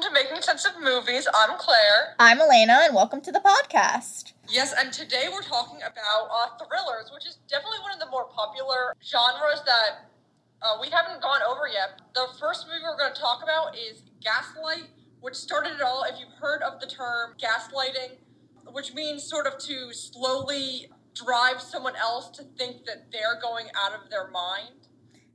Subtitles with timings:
[0.00, 1.28] welcome to Making Sense of Movies.
[1.34, 2.14] I'm Clare.
[2.18, 4.32] I'm Alaina, and welcome to the podcast.
[4.48, 8.24] Yes, and today we're talking about uh, thrillers, which is definitely one of the more
[8.34, 10.08] popular genres that
[10.62, 12.00] uh, we haven't gone over yet.
[12.14, 14.88] The first movie we're going to talk about is Gaslight,
[15.20, 16.04] which started it all.
[16.04, 18.16] If you've heard of the term gaslighting,
[18.72, 23.92] which means sort of to slowly drive someone else to think that they're going out
[23.92, 24.88] of their mind.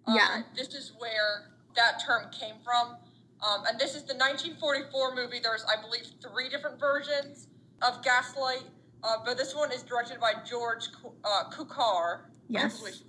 [0.07, 0.41] Um, Yeah.
[0.55, 2.97] This is where that term came from.
[3.45, 5.39] Um, and this is the 1944 movie.
[5.41, 7.47] There's, I believe, three different versions
[7.81, 8.63] of Gaslight.
[9.03, 10.87] Uh, but this one is directed by George
[11.23, 12.21] uh, Cukor.
[12.47, 13.03] Yes.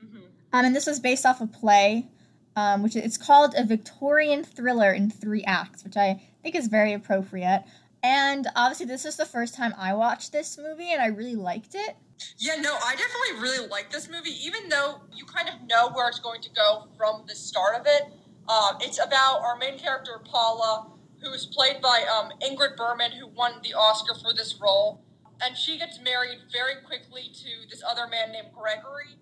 [0.00, 0.16] hmm
[0.52, 2.08] Um, and this was based off a play,
[2.56, 6.94] um, which it's called a Victorian thriller in three acts, which I think is very
[6.94, 7.64] appropriate.
[8.02, 11.74] And obviously, this is the first time I watched this movie, and I really liked
[11.74, 11.96] it.
[12.38, 16.08] Yeah, no, I definitely really like this movie, even though you kind of know where
[16.08, 18.02] it's going to go from the start of it.
[18.48, 20.90] Um, it's about our main character, Paula,
[21.22, 25.04] who is played by um, Ingrid Bergman, who won the Oscar for this role.
[25.40, 29.16] And she gets married very quickly to this other man named Gregory.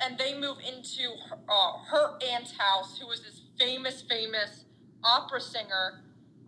[0.00, 4.64] And they move into her, uh, her aunt's house, who was this famous, famous
[5.02, 6.02] opera singer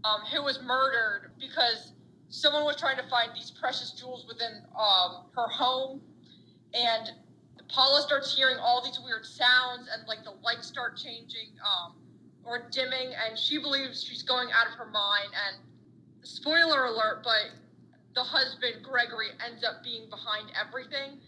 [0.05, 1.93] um, who was murdered because
[2.29, 6.01] someone was trying to find these precious jewels within um, her home.
[6.75, 7.11] And
[7.69, 11.95] Paula starts hearing all these weird sounds, and like the lights start changing um,
[12.49, 15.29] or dimming, and she believes she's going out of her mind.
[15.47, 15.59] And
[16.23, 17.53] spoiler alert, but
[18.15, 21.21] the husband, Gregory, ends up being behind everything.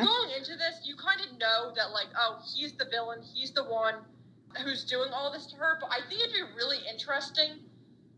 [0.00, 3.52] So going into this, you kind of know that, like, oh, he's the villain, he's
[3.52, 3.96] the one
[4.64, 5.78] who's doing all this to her.
[5.80, 7.60] But I think it'd be really interesting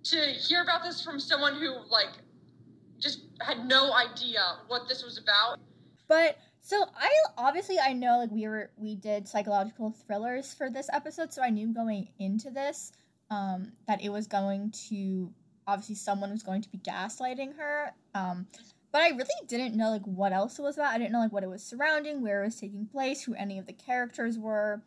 [0.04, 2.10] to hear about this from someone who, like,
[2.98, 5.58] just had no idea what this was about.
[6.08, 10.88] But so I obviously I know like we were we did psychological thrillers for this
[10.90, 12.90] episode, so I knew going into this
[13.30, 15.30] um, that it was going to
[15.66, 17.92] obviously someone was going to be gaslighting her.
[18.14, 18.46] Um,
[18.92, 20.94] but I really didn't know like what else it was about.
[20.94, 23.58] I didn't know like what it was surrounding, where it was taking place, who any
[23.58, 24.82] of the characters were.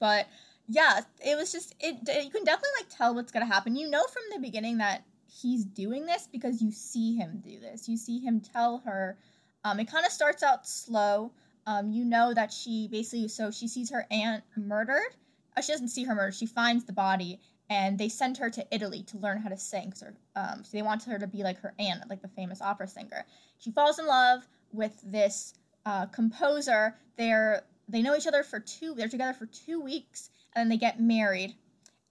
[0.00, 0.26] But
[0.66, 1.98] yeah, it was just it.
[2.24, 3.76] You can definitely like tell what's gonna happen.
[3.76, 5.04] You know from the beginning that
[5.40, 7.88] he's doing this because you see him do this.
[7.88, 9.16] You see him tell her.
[9.66, 11.32] Um, it kind of starts out slow.
[11.66, 15.16] Um, you know that she basically so she sees her aunt murdered.
[15.56, 16.36] Uh, she doesn't see her murdered.
[16.36, 19.92] She finds the body, and they send her to Italy to learn how to sing.
[19.92, 20.06] So,
[20.36, 23.26] um, so they want her to be like her aunt, like the famous opera singer.
[23.58, 26.94] She falls in love with this uh, composer.
[27.16, 28.94] They're they know each other for two.
[28.94, 31.56] They're together for two weeks, and then they get married.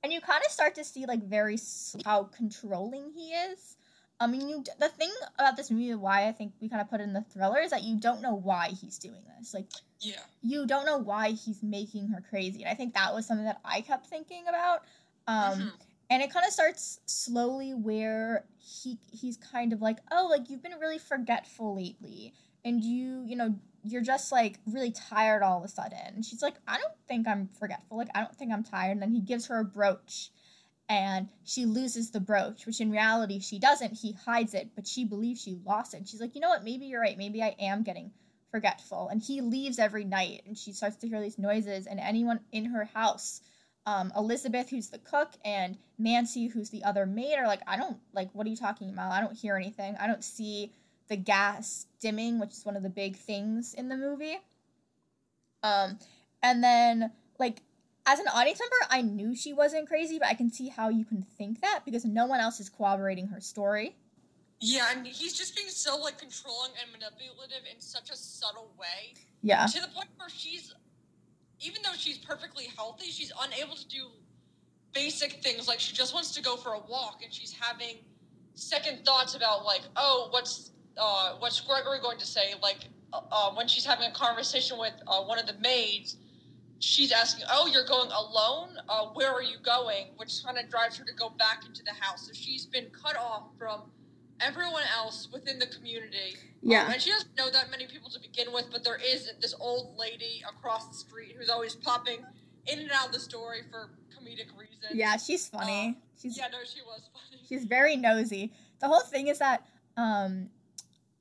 [0.03, 1.57] And you kind of start to see like very
[2.03, 3.77] how controlling he is.
[4.19, 7.01] I mean, you the thing about this movie, why I think we kind of put
[7.01, 9.53] it in the thriller, is that you don't know why he's doing this.
[9.53, 9.67] Like
[9.99, 10.19] Yeah.
[10.41, 13.59] you don't know why he's making her crazy, and I think that was something that
[13.65, 14.83] I kept thinking about.
[15.27, 15.71] Um, Mhm.
[16.11, 20.63] and it kind of starts slowly where he he's kind of like, oh, like you've
[20.63, 22.33] been really forgetful lately,
[22.63, 25.99] and you you know you're just like really tired all of a sudden.
[26.15, 27.97] And she's like, I don't think I'm forgetful.
[27.97, 28.91] Like I don't think I'm tired.
[28.93, 30.31] And then he gives her a brooch
[30.87, 33.93] and she loses the brooch, which in reality she doesn't.
[33.93, 35.97] He hides it, but she believes she lost it.
[35.97, 36.63] And she's like, you know what?
[36.63, 37.17] Maybe you're right.
[37.17, 38.11] Maybe I am getting
[38.51, 39.09] forgetful.
[39.09, 41.87] And he leaves every night, and she starts to hear these noises.
[41.87, 43.41] And anyone in her house,
[43.87, 47.97] um, Elizabeth, who's the cook, and Nancy, who's the other maid, are like, I don't
[48.13, 48.29] like.
[48.33, 49.11] What are you talking about?
[49.11, 49.95] I don't hear anything.
[49.99, 50.71] I don't see
[51.07, 54.37] the gas dimming, which is one of the big things in the movie.
[55.63, 55.97] Um,
[56.43, 57.61] and then like
[58.05, 61.05] as an audience member, I knew she wasn't crazy, but I can see how you
[61.05, 63.95] can think that because no one else is corroborating her story.
[64.61, 69.15] Yeah, and he's just being so like controlling and manipulative in such a subtle way.
[69.41, 69.65] Yeah.
[69.65, 70.73] To the point where she's
[71.59, 74.07] even though she's perfectly healthy, she's unable to do
[74.93, 77.97] basic things like she just wants to go for a walk and she's having
[78.53, 82.53] second thoughts about like, oh, what's uh what's Gregory going to say?
[82.61, 86.17] Like uh, uh, when she's having a conversation with uh, one of the maids,
[86.79, 88.77] she's asking, "Oh, you're going alone?
[88.89, 91.93] Uh, where are you going?" Which kind of drives her to go back into the
[91.93, 92.27] house.
[92.27, 93.83] So she's been cut off from
[94.41, 96.35] everyone else within the community.
[96.61, 96.83] Yeah.
[96.85, 99.53] Um, and she doesn't know that many people to begin with, but there is this
[99.59, 102.19] old lady across the street who's always popping
[102.67, 104.93] in and out of the story for comedic reasons.
[104.93, 105.97] Yeah, she's funny.
[106.21, 107.41] She's Yeah, no, she was funny.
[107.47, 108.51] she's very nosy.
[108.79, 109.65] The whole thing is that
[109.97, 110.49] um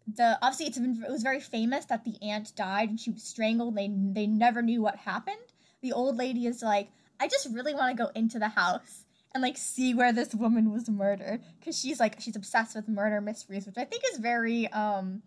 [0.06, 3.22] the obviously it's been, it was very famous that the aunt died and she was
[3.22, 3.76] strangled.
[3.76, 5.36] They they never knew what happened.
[5.80, 6.88] The old lady is like,
[7.20, 10.72] I just really want to go into the house and like see where this woman
[10.72, 14.68] was murdered because she's like she's obsessed with murder mysteries, which I think is very
[14.68, 15.22] um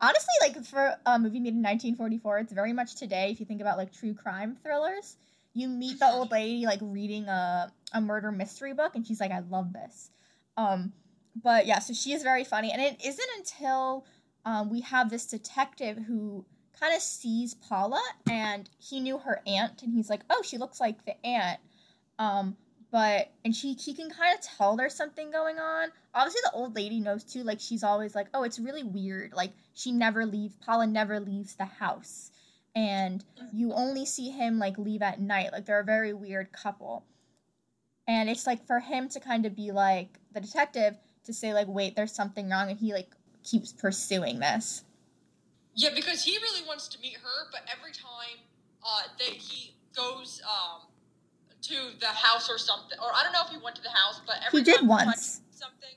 [0.00, 3.30] honestly like for a movie made in 1944, it's very much today.
[3.30, 5.16] If you think about like true crime thrillers,
[5.54, 9.32] you meet the old lady like reading a a murder mystery book, and she's like,
[9.32, 10.10] I love this.
[10.56, 10.92] Um,
[11.34, 14.04] but yeah, so she is very funny, and it isn't until
[14.44, 16.44] um, we have this detective who
[16.78, 20.80] kind of sees Paula, and he knew her aunt, and he's like, oh, she looks
[20.80, 21.60] like the aunt.
[22.18, 22.56] Um,
[22.90, 25.88] but and she he can kind of tell there's something going on.
[26.14, 27.44] Obviously, the old lady knows too.
[27.44, 29.32] Like she's always like, oh, it's really weird.
[29.32, 30.56] Like she never leaves.
[30.56, 32.32] Paula never leaves the house,
[32.74, 35.52] and you only see him like leave at night.
[35.52, 37.04] Like they're a very weird couple.
[38.08, 41.68] And it's like for him to kind of be like the detective to say like,
[41.68, 43.10] wait, there's something wrong, and he like
[43.44, 44.84] keeps pursuing this.
[45.74, 48.38] Yeah, because he really wants to meet her, but every time
[48.82, 50.88] uh, that he goes um,
[51.62, 54.20] to the house or something, or I don't know if he went to the house,
[54.26, 55.40] but every He did time once.
[55.50, 55.94] something,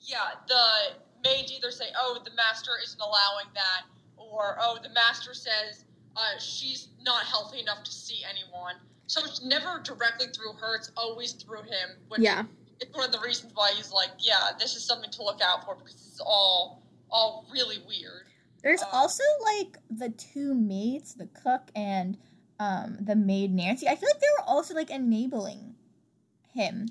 [0.00, 3.82] yeah, the maids either say, "Oh, the master isn't allowing that,"
[4.16, 5.84] or "Oh, the master says
[6.16, 8.76] uh, she's not healthy enough to see anyone."
[9.08, 11.98] So it's never directly through her; it's always through him.
[12.08, 12.44] Which Yeah.
[12.80, 15.64] it's one of the reasons why he's like, "Yeah, this is something to look out
[15.64, 18.26] for because it's all all really weird."
[18.62, 22.18] There's Uh, also like the two maids, the cook and
[22.58, 23.86] um the maid Nancy.
[23.88, 25.76] I feel like they were also like enabling
[26.54, 26.88] him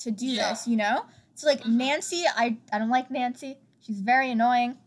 [0.00, 0.50] to do Yeah.
[0.50, 1.06] this, you know?
[1.34, 1.74] So like Mhm.
[1.76, 3.58] Nancy, I I don't like Nancy.
[3.80, 4.78] She's very annoying.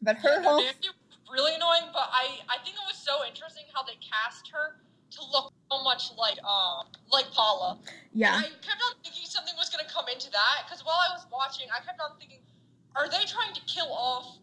[0.00, 3.24] But her Yeah, whole Nancy was really annoying, but I, I think it was so
[3.26, 4.80] interesting how they cast her
[5.10, 7.78] to look so much like um like Paula.
[8.12, 8.36] yeah.
[8.36, 11.26] And I kept on thinking something was gonna come into that because while I was
[11.30, 12.40] watching, I kept on thinking,
[12.96, 14.38] are they trying to kill off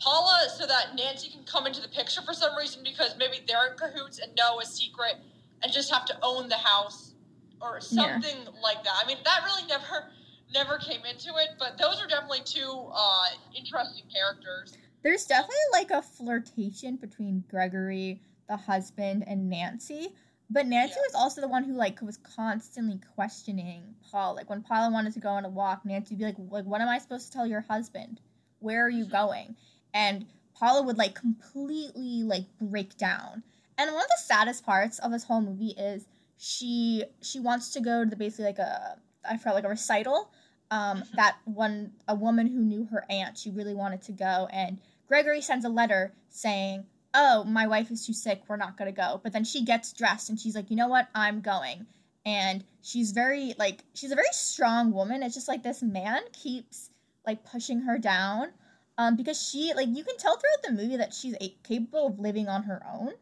[0.00, 3.72] Paula so that Nancy can come into the picture for some reason because maybe they're
[3.72, 5.16] in cahoots and know a secret
[5.62, 7.14] and just have to own the house
[7.60, 8.20] or Yeah.
[8.20, 8.92] something like that.
[9.02, 10.10] I mean, that really never
[10.54, 13.24] never came into it, but those are definitely two uh,
[13.56, 14.76] interesting characters.
[15.02, 20.14] There's definitely like a flirtation between Gregory, the husband, and Nancy.
[20.48, 21.02] But Nancy Yeah.
[21.02, 24.34] was also the one who like was constantly questioning Paul.
[24.34, 26.80] Like when Paula wanted to go on a walk, Nancy would be like, "Like what
[26.80, 28.20] am I supposed to tell your husband?
[28.60, 29.10] Where are you Mhm.
[29.10, 29.56] going?"
[29.92, 33.42] And Paula would like completely like break down.
[33.78, 36.06] And one of the saddest parts of this whole movie is
[36.38, 38.98] she she wants to go to the basically like a
[39.28, 40.30] I forgot like a recital.
[40.70, 41.10] Um, Mhm.
[41.12, 45.40] that one a woman who knew her aunt, she really wanted to go, and Gregory
[45.40, 46.86] sends a letter saying,
[47.16, 48.42] "Oh, my wife is too sick.
[48.46, 51.08] We're not gonna go." But then she gets dressed and she's like, "You know what?
[51.14, 51.86] I'm going."
[52.24, 55.22] And she's very like she's a very strong woman.
[55.22, 56.90] It's just like this man keeps
[57.26, 58.52] like pushing her down,
[58.98, 62.18] um, because she like you can tell throughout the movie that she's a- capable of
[62.20, 63.12] living on her own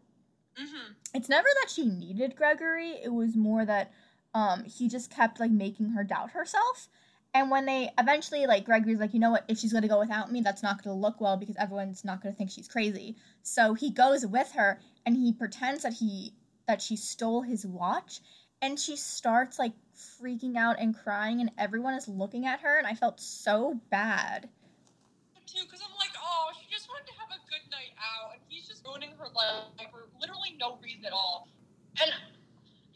[0.61, 0.93] Mm-hmm.
[1.15, 2.91] it's never that she needed Gregory.
[3.03, 3.93] It was more that
[4.35, 6.89] um he just kept like making her doubt herself.
[7.35, 10.31] And when they eventually like Gregory's like, you know what, if she's gonna go without
[10.31, 13.17] me, that's not gonna look well because everyone's not gonna think she's crazy.
[13.43, 16.33] So he goes with her and he pretends that he
[16.69, 18.21] that she stole his watch
[18.63, 22.87] and she starts like freaking out and crying and everyone is looking at her and
[22.87, 24.49] I felt so bad.
[25.47, 28.41] too because I'm like, oh, she just wanted to have a good night out, and
[28.49, 31.49] he's just ruining her life for literally no reason at all.
[32.01, 32.13] And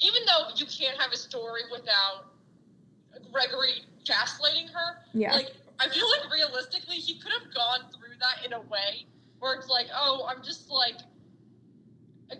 [0.00, 2.38] even though you can't have a story without
[3.32, 5.35] Gregory gaslighting her, Yeah.
[5.35, 9.06] like I feel like realistically he could have gone through that in a way
[9.38, 10.97] where it's like, oh, I'm just like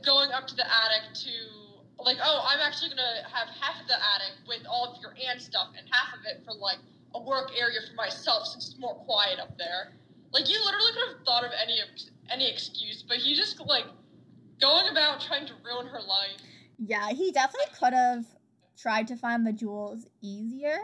[0.05, 1.31] going up to the attic to
[1.99, 5.41] like, oh, I'm actually gonna have half of the attic with all of your aunt
[5.41, 6.79] stuff and half of it for like
[7.14, 9.93] a work area for myself since it's more quiet up there.
[10.33, 11.81] Like you literally could have thought of any
[12.31, 13.85] any excuse, but he just like
[14.61, 16.41] going about trying to ruin her life.
[16.79, 18.25] Yeah, he definitely could have
[18.80, 20.78] tried to find the jewels easier.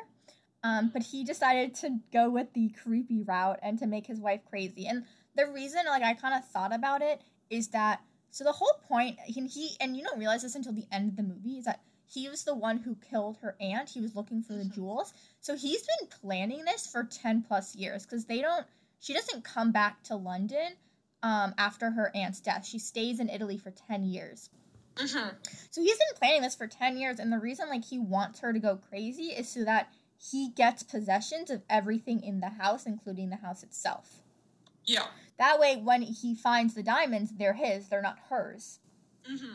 [0.63, 4.41] Um, but he decided to go with the creepy route and to make his wife
[4.49, 4.87] crazy.
[4.87, 5.05] And
[5.37, 9.19] the reason, like, I kind of thought about it is that so the whole point,
[9.27, 11.83] he, he and you don't realize this until the end of the movie, is that
[12.07, 13.91] he was the one who killed her aunt.
[13.91, 14.75] He was looking for the Mhm.
[14.75, 15.13] jewels.
[15.41, 18.67] So he's been planning this for 10 plus years because they don't,
[18.99, 20.73] she doesn't come back to London
[21.23, 22.67] um, after her aunt's death.
[22.67, 24.51] She stays in Italy for 10 years.
[24.97, 25.29] Mm-hmm.
[25.71, 28.53] So he's been planning this for 10 years, and the reason like he wants her
[28.53, 29.89] to go crazy is so that
[30.31, 34.23] he gets possessions of everything in the house, including the house itself.
[34.85, 35.07] Yeah.
[35.39, 38.79] That way, when he finds the diamonds, they're his, they're not hers.
[39.31, 39.55] Mm-hmm.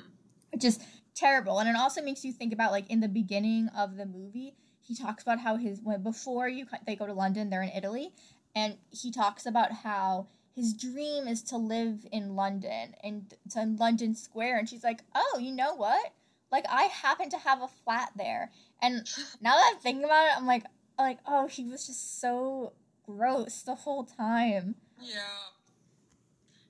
[0.51, 0.79] Which is
[1.15, 1.60] terrible.
[1.60, 4.96] And it also makes you think about like in the beginning of the movie, he
[4.96, 8.12] talks about how his when before you they go to London, they're in Italy,
[8.55, 10.27] and he talks about how
[10.60, 14.58] his dream is to live in London and to London Square.
[14.60, 16.12] And she's like, "Oh, you know what?
[16.51, 18.51] Like I happen to have a flat there."
[18.82, 19.08] And
[19.42, 20.66] now that I'm thinking about it, I'm like,
[20.98, 22.74] like oh, he was just so
[23.06, 24.75] gross the whole time.
[25.01, 25.20] Yeah.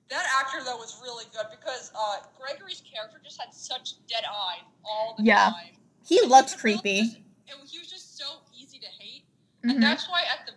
[0.08, 4.64] That actor though was really good because uh, Gregory's character just had such dead eyes
[4.84, 5.26] all the time.
[5.26, 5.50] Yeah.
[5.50, 5.76] time.
[6.06, 7.02] he And really creepy.
[7.02, 8.24] just- and he was just so
[8.56, 9.24] easy to hate.
[9.64, 9.70] Mhm.
[9.70, 10.52] And that's why at the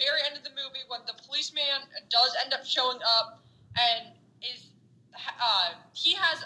[0.00, 3.44] very end of the movie, when the policeman does end up showing up
[3.76, 4.72] and is
[5.14, 6.44] uh, he has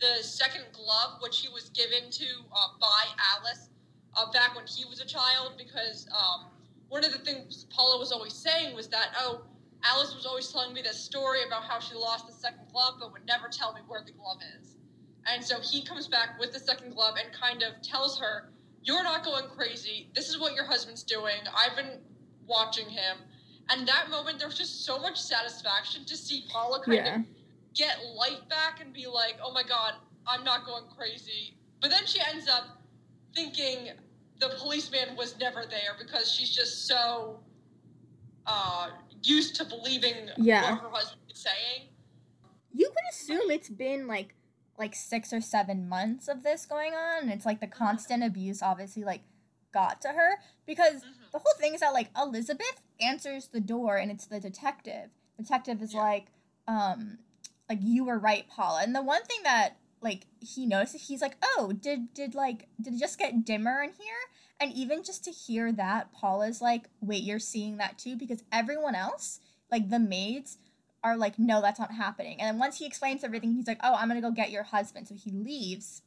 [0.00, 3.04] the second glove, which he was given to uh, by
[3.38, 3.70] Alice
[4.16, 6.46] uh, back when he was a child, because um,
[6.88, 9.42] one of the things Paula was always saying was that oh.
[9.84, 13.12] Alice was always telling me this story about how she lost the second glove, but
[13.12, 14.74] would never tell me where the glove is.
[15.26, 18.48] And so he comes back with the second glove and kind of tells her,
[18.82, 20.08] You're not going crazy.
[20.14, 21.36] This is what your husband's doing.
[21.54, 22.00] I've been
[22.48, 23.18] watching him.
[23.70, 27.16] And that moment, there was just so much satisfaction to see Paula kind Yeah.
[27.16, 27.24] of
[27.74, 29.94] get life back and be like, Oh my God,
[30.26, 31.54] I'm not going crazy.
[31.80, 32.64] But then she ends up
[33.34, 33.90] thinking
[34.40, 37.40] the policeman was never there because she's just so
[38.46, 38.90] uh,
[39.22, 40.62] used to believing Yeah.
[40.72, 41.88] what her husband is saying.
[42.72, 44.34] You could assume it's been like
[44.78, 48.62] like six or seven months of this going on, and it's like the constant abuse
[48.62, 49.22] obviously like
[49.72, 51.17] got to her because Mhm.
[51.32, 55.10] The whole thing is that like Elizabeth answers the door and it's the detective.
[55.36, 56.00] Detective is Yeah.
[56.00, 56.26] like,
[56.66, 57.18] um,
[57.68, 58.82] like you were right, Paula.
[58.82, 62.94] And the one thing that like he notices, he's like, oh, did did like did
[62.94, 64.16] it just get dimmer in here?
[64.60, 68.16] And even just to hear that, Paula's like, wait, you're seeing that too?
[68.16, 70.58] Because everyone else, like the maids,
[71.04, 72.40] are like, no, that's not happening.
[72.40, 75.06] And then once he explains everything, he's like, oh, I'm gonna go get your husband.
[75.08, 76.02] So he leaves.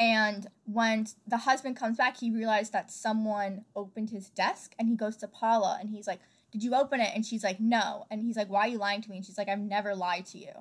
[0.00, 4.96] And when the husband comes back, he realized that someone opened his desk and he
[4.96, 7.12] goes to Paula and he's like, Did you open it?
[7.14, 8.06] And she's like, No.
[8.10, 9.18] And he's like, Why are you lying to me?
[9.18, 10.52] And she's like, I've never lied to you.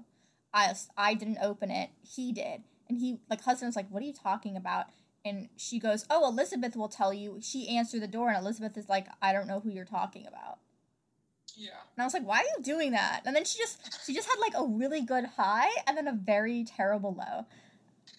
[0.54, 1.90] I, I didn't open it.
[2.02, 2.64] He did.
[2.90, 4.88] And he, like, husband's like, What are you talking about?
[5.24, 7.40] And she goes, Oh, Elizabeth will tell you.
[7.42, 10.60] She answered the door, and Elizabeth is like, I don't know who you're talking about.
[11.56, 11.70] Yeah.
[11.96, 13.22] And I was like, why are you doing that?
[13.26, 16.14] And then she just she just had like a really good high and then a
[16.14, 17.46] very terrible low.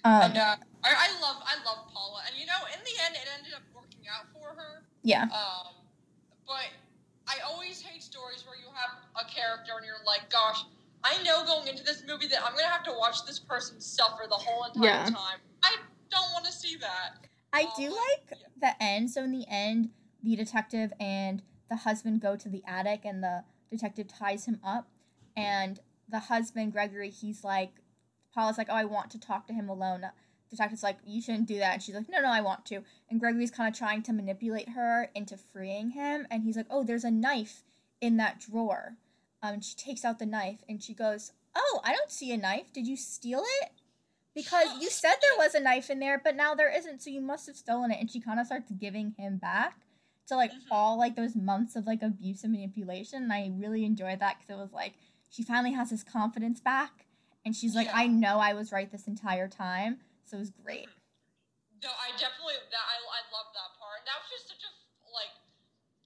[0.04, 3.14] Um, and uh, I, I love I love Paula, and you know, in the end,
[3.14, 4.84] it ended up working out for her.
[5.02, 5.24] yeah.
[5.24, 5.74] Um,
[6.46, 6.68] but
[7.28, 10.64] I always hate stories where you have a character and you're like, gosh,
[11.04, 14.24] I know going into this movie that I'm gonna have to watch this person suffer
[14.28, 15.04] the whole entire Yeah.
[15.04, 15.38] time.
[15.62, 15.76] I
[16.10, 17.26] don't want to see that.
[17.52, 19.10] I Oh, do like the end.
[19.10, 19.90] So in the end,
[20.22, 24.88] the detective and the husband go to the attic, and the detective ties him up.
[25.36, 27.74] And the husband, Gregory, he's like,
[28.34, 30.04] Paula's like, "Oh, I want to talk to him alone."
[30.50, 33.20] Detective's like, "You shouldn't do that." And she's like, "No, no, I want to." And
[33.20, 36.26] Gregory's kind of trying to manipulate her into freeing him.
[36.30, 37.62] And he's like, "Oh, there's a knife
[38.00, 38.96] in that drawer."
[39.42, 42.36] Um, and she takes out the knife, and she goes, "Oh, I don't see a
[42.36, 42.72] knife.
[42.72, 43.70] Did you steal it?"
[44.34, 47.20] because you said there was a knife in there, but now there isn't, so you
[47.20, 47.98] must have stolen it.
[48.00, 49.80] And she kind of starts giving him back
[50.28, 50.66] to like Mhm.
[50.70, 53.24] all like those months of like abuse and manipulation.
[53.24, 54.94] And I really enjoyed that because it was like
[55.30, 57.06] she finally has his confidence back,
[57.44, 57.96] and she's like, Yeah.
[57.96, 60.00] I know I was right this entire time.
[60.30, 60.86] So it was great.
[61.82, 64.06] No, I definitely that I, I love that part.
[64.06, 64.70] That was just such a
[65.10, 65.34] like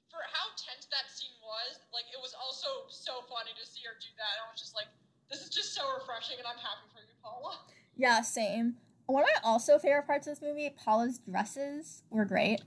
[0.08, 1.84] for how tense that scene was.
[1.92, 4.40] Like it was also so funny to see her do that.
[4.40, 4.88] I was just like,
[5.28, 7.60] this is just so refreshing, and I'm happy for you, Paula.
[8.00, 8.80] Yeah, same.
[9.04, 12.64] One of my also favorite parts of this movie, Paula's dresses were great.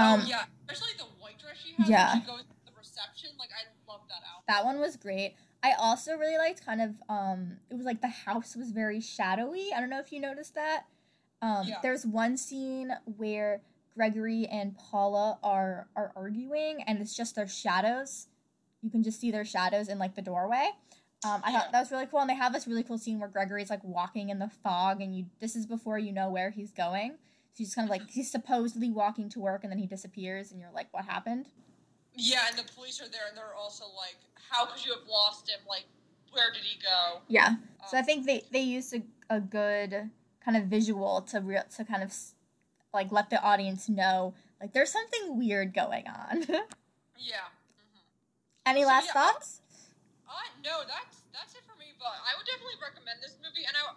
[0.00, 1.92] Um, oh yeah, especially the white dress she has.
[1.92, 2.16] yeah.
[2.16, 3.36] When she goes to the reception.
[3.36, 4.48] Like I love that outfit.
[4.48, 5.36] That one was great.
[5.66, 9.70] I also really liked kind of um it was like the house was very shadowy.
[9.74, 10.84] I don't know if you noticed that.
[11.42, 11.78] Um Yeah.
[11.82, 13.62] there's one scene where
[13.94, 18.28] Gregory and Paula are are arguing and it's just their shadows.
[18.82, 20.70] You can just see their shadows in like the doorway.
[21.24, 21.60] Um, I Yeah.
[21.62, 23.82] thought that was really cool, and they have this really cool scene where Gregory's like
[23.82, 27.12] walking in the fog, and you this is before you know where he's going.
[27.54, 30.60] So he's kind of like he's supposedly walking to work, and then he disappears, and
[30.60, 31.48] you're like, what happened?
[32.16, 34.16] Yeah, and the police are there, and they're also like,
[34.50, 35.60] "How could you have lost him?
[35.68, 35.84] Like,
[36.32, 37.56] where did he go?" Yeah.
[37.90, 40.10] So I Um, think they they used a, a good
[40.44, 42.12] kind of visual to real to kind of
[42.94, 46.42] like let the audience know like there's something weird going on.
[47.18, 47.52] yeah.
[47.76, 48.00] hmm
[48.64, 49.60] Any So, last yeah, thoughts?
[50.26, 50.32] Uh,
[50.64, 51.92] no, that's that's it for me.
[51.98, 53.92] But I would definitely recommend this movie, and I,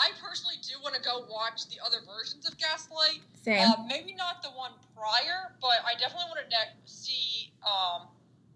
[0.00, 3.20] I personally do want to go watch the other versions of Gaslight.
[3.42, 3.60] Same.
[3.60, 8.08] Uh, maybe not the one prior, but I definitely want to ne- see um,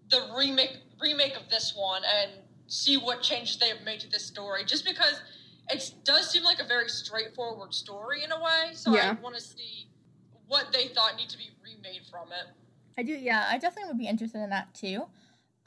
[0.09, 2.31] the remake remake of this one and
[2.67, 4.65] see what changes they have made to this story.
[4.65, 5.21] Just because
[5.69, 9.41] it does seem like a very straightforward story in a way, so I want to
[9.41, 9.87] see
[10.47, 12.53] what they thought need to be remade from it.
[12.97, 13.13] I do.
[13.13, 15.05] Yeah, I definitely would be interested in that too.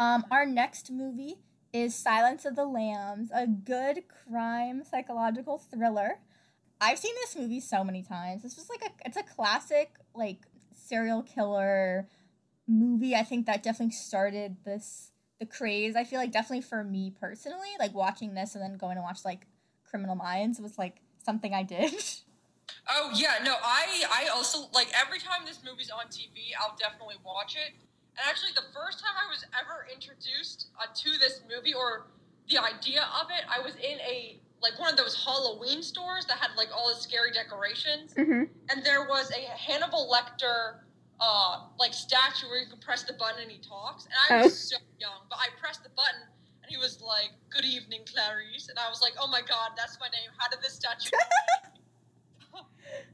[0.01, 1.39] Um, our next movie
[1.73, 6.19] is Silence of the Lambs, a good crime psychological thriller.
[6.81, 8.43] I've seen this movie so many times.
[8.43, 10.39] This was like a it's a classic like
[10.75, 12.09] serial killer
[12.67, 13.15] movie.
[13.15, 15.11] I think that definitely started this
[15.41, 15.97] the craze.
[15.97, 19.25] I feel like definitely for me personally, like watching this and then going to watch
[19.25, 19.47] like
[19.85, 21.93] Criminal Minds was like something I did.
[22.91, 27.17] Oh yeah, no, I I also like every time this movie's on TV, I'll definitely
[27.25, 27.75] watch it.
[28.19, 32.09] And actually, the first time I was ever introduced uh, to this movie or
[32.51, 36.39] the idea of it, I was in a like one of those Halloween stores that
[36.39, 38.51] had like all the scary decorations, Mm-hmm.
[38.71, 40.83] and there was a Hannibal Lecter
[41.21, 44.07] uh, like statue where you can press the button and he talks.
[44.07, 46.27] And I was so young, but I pressed the button
[46.63, 49.97] and he was like, "Good evening, Clarice," and I was like, "Oh my god, that's
[50.01, 50.31] my name.
[50.39, 51.11] How did this statue?"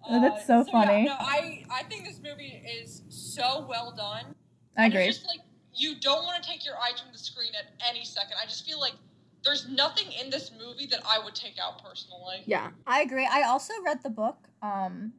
[0.08, 1.04] Oh, that's so yeah, funny.
[1.04, 4.34] no, I I think this movie is so well done.
[4.76, 5.04] I agree.
[5.04, 5.40] It's just like
[5.74, 8.34] you don't want to take your eyes from the screen at any second.
[8.42, 8.94] I just feel like
[9.44, 12.42] there's nothing in this movie that I would take out personally.
[12.46, 13.28] Yeah, I agree.
[13.30, 14.48] I also read the book.
[14.62, 15.12] Um,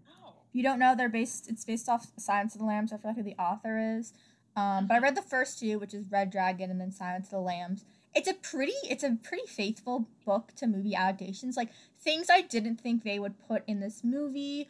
[0.50, 1.50] if you don't know, they're based.
[1.50, 2.92] It's based off Silence of the Lambs.
[2.92, 4.14] I forget who the author is.
[4.56, 7.32] Um, but I read the first two, which is Red Dragon and then Silence of
[7.32, 7.84] the Lambs.
[8.16, 11.58] It's a pretty, it's a pretty faithful book to movie adaptations.
[11.58, 14.70] Like things I didn't think they would put in this movie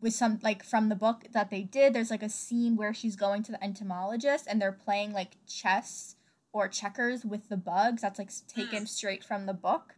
[0.00, 1.92] with some like from the book that they did.
[1.92, 6.16] There's like a scene where she's going to the entomologist and they're playing like chess
[6.52, 8.02] or checkers with the bugs.
[8.02, 9.94] That's like taken straight from the book.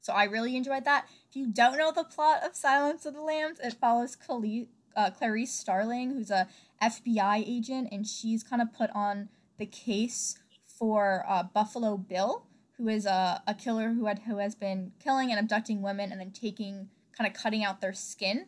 [0.00, 1.06] So I really enjoyed that.
[1.28, 5.10] If you don't know the plot of Silence of the Lambs, it follows Cali- uh,
[5.10, 6.46] Clarice Starling, who's a
[6.80, 12.88] FBI agent, and she's kind of put on the case for uh, Buffalo Bill, who
[12.88, 16.30] is a, a killer who had who has been killing and abducting women and then
[16.30, 18.46] taking kind of cutting out their skin.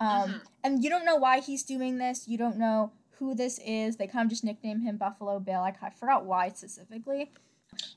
[0.00, 0.40] Um, Mhm.
[0.64, 2.26] And you don't know why he's doing this.
[2.28, 3.96] You don't know who this is.
[3.96, 5.60] They kind of just nickname him Buffalo Bill.
[5.60, 7.32] I, I forgot why specifically.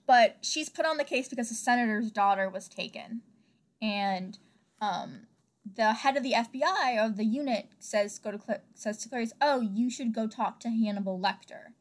[0.06, 3.22] But she's put on the case because the senator's daughter was taken.
[3.82, 4.38] And
[4.82, 5.28] um,
[5.76, 9.34] the head of the FBI of the unit says go to Cla- says to Clarice,
[9.42, 11.74] "Oh, you should go talk to Hannibal Lecter.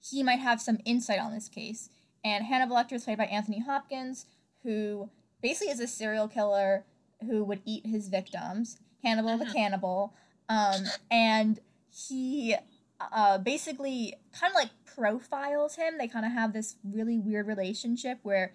[0.00, 1.88] He might have some insight on this case."
[2.24, 4.26] And Hannibal Lecter is played by Anthony Hopkins,
[4.62, 6.84] who basically is a serial killer
[7.22, 8.78] who would eat his victims.
[9.02, 9.52] Hannibal the Mhm.
[9.52, 10.14] cannibal,
[10.48, 11.60] um, and
[11.90, 12.56] he
[13.10, 15.98] uh, basically kind of like profiles him.
[15.98, 18.54] They kind of have this really weird relationship where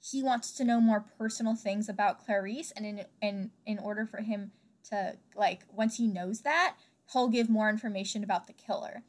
[0.00, 4.22] he wants to know more personal things about Clarice, and in in in order for
[4.22, 4.52] him
[4.90, 6.76] to like once he knows that,
[7.12, 9.02] he'll give more information about the killer.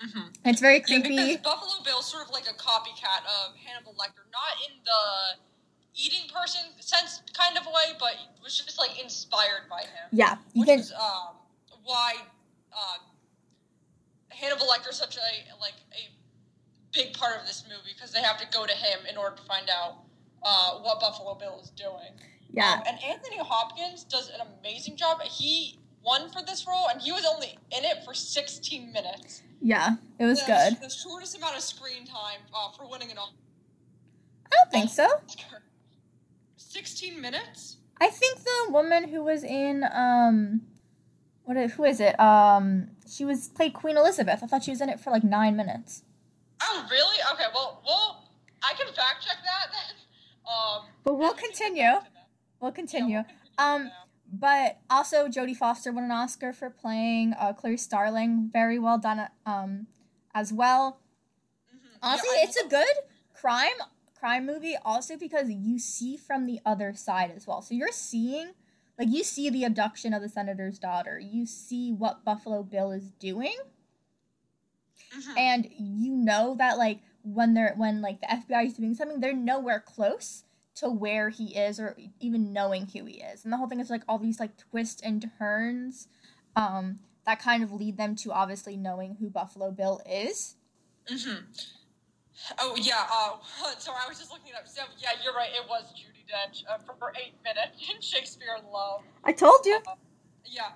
[0.00, 0.28] Mm-hmm.
[0.46, 1.10] It's very Yeah, creepy.
[1.10, 5.38] because Buffalo Bill's sort of like a copycat of Hannibal Lecter, not in the
[6.02, 10.08] eating person sense kind of way, but was just like inspired by him.
[10.12, 10.78] yeah, you which can.
[10.78, 11.34] is um,
[11.84, 12.14] why
[12.72, 12.98] uh,
[14.30, 16.08] Hannibal Lecter is such a like a
[16.92, 19.42] big part of this movie because they have to go to him in order to
[19.42, 19.98] find out
[20.42, 22.14] uh, what Buffalo Bill is doing.
[22.52, 25.20] Yeah, Um, and Anthony Hopkins does an amazing job.
[25.22, 29.42] He won for this role, and he was only in it for 16 minutes.
[29.62, 30.82] yeah, it was the, good.
[30.82, 33.36] The shortest amount of screen time uh, for winning an Oscar.
[34.46, 35.06] I don't think so.
[36.70, 36.78] Oscar.
[36.86, 37.76] 16 minutes?
[38.00, 40.62] I think the woman who was in um,
[41.44, 41.56] what?
[41.56, 42.18] i- Who is it?
[42.18, 44.42] Um, she was played Queen Elizabeth.
[44.42, 46.02] I thought she was in it for like nine minutes.
[46.62, 47.16] Oh, really?
[47.34, 48.24] Okay, well, well,
[48.62, 49.96] I can fact check that then.
[50.50, 51.82] Um, But we'll we can get continue.
[51.84, 52.28] back to that.
[52.60, 53.14] We'll Yeah, continue.
[53.16, 53.24] we'll continue
[53.58, 53.90] Um.
[54.32, 58.48] But also, Jodie Foster won an Oscar for playing uh, Clarice Starling.
[58.52, 59.86] Very well done, um,
[60.34, 61.00] as well.
[61.72, 61.98] Mhm.
[62.02, 62.96] Honestly, Yeah, I it's a good
[63.34, 63.76] crime
[64.20, 64.76] crime movie.
[64.84, 67.62] Also, because you see from the other side as well.
[67.62, 68.52] So you're seeing,
[68.98, 71.18] like, you see the abduction of the senator's daughter.
[71.18, 73.56] You see what Buffalo Bill is doing,
[75.16, 75.38] Mhm.
[75.38, 79.32] and you know that like when they're when like the FBI is doing something, they're
[79.32, 80.44] nowhere close
[80.76, 83.42] to where he is or even knowing who he is.
[83.44, 86.06] And the whole thing is like all these like twists and turns
[86.56, 90.56] um that kind of lead them to obviously knowing who Buffalo Bill is.
[91.06, 91.44] Mhm.
[92.58, 93.06] Oh yeah.
[93.12, 93.36] Uh,
[93.78, 94.68] sorry, I was just looking it up.
[94.68, 95.50] So yeah, you're right.
[95.54, 99.02] It was Judi Dench uh, for, for eight minutes in Shakespeare in Love.
[99.24, 99.78] I told you.
[99.86, 99.94] Uh,
[100.44, 100.72] yeah.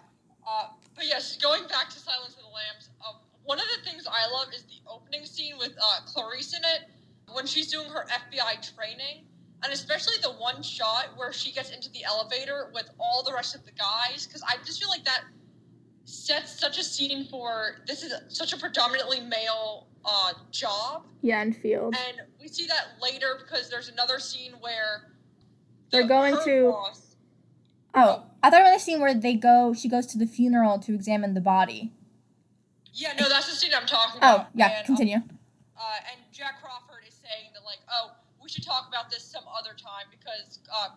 [0.46, 4.06] Uh, but yes, going back to Silence of the Lambs, uh, one of the things
[4.06, 6.90] I love is the opening scene with uh, Clarice in it
[7.32, 9.24] when she's doing her FBI training,
[9.62, 13.54] and especially the one shot where she gets into the elevator with all the rest
[13.54, 15.22] of the guys, because I just feel like that
[16.04, 21.56] sets such a scene for this is such a predominantly male uh, job, Yeah, and
[21.56, 21.94] Field.
[22.08, 25.12] and we see that later because there's another scene where
[25.90, 27.16] They're going to- boss-
[27.96, 29.72] Oh, I thought it was the scene where they go.
[29.72, 31.92] She goes to the funeral to examine the body.
[32.92, 34.46] Yeah, no, that's the scene I'm talking Oh, about.
[34.46, 34.66] Oh, yeah.
[34.66, 35.16] And, um, Continue.
[35.18, 38.10] uh, and Jack Crawford is saying that like, oh,
[38.42, 40.88] we should talk about this some other time because uh,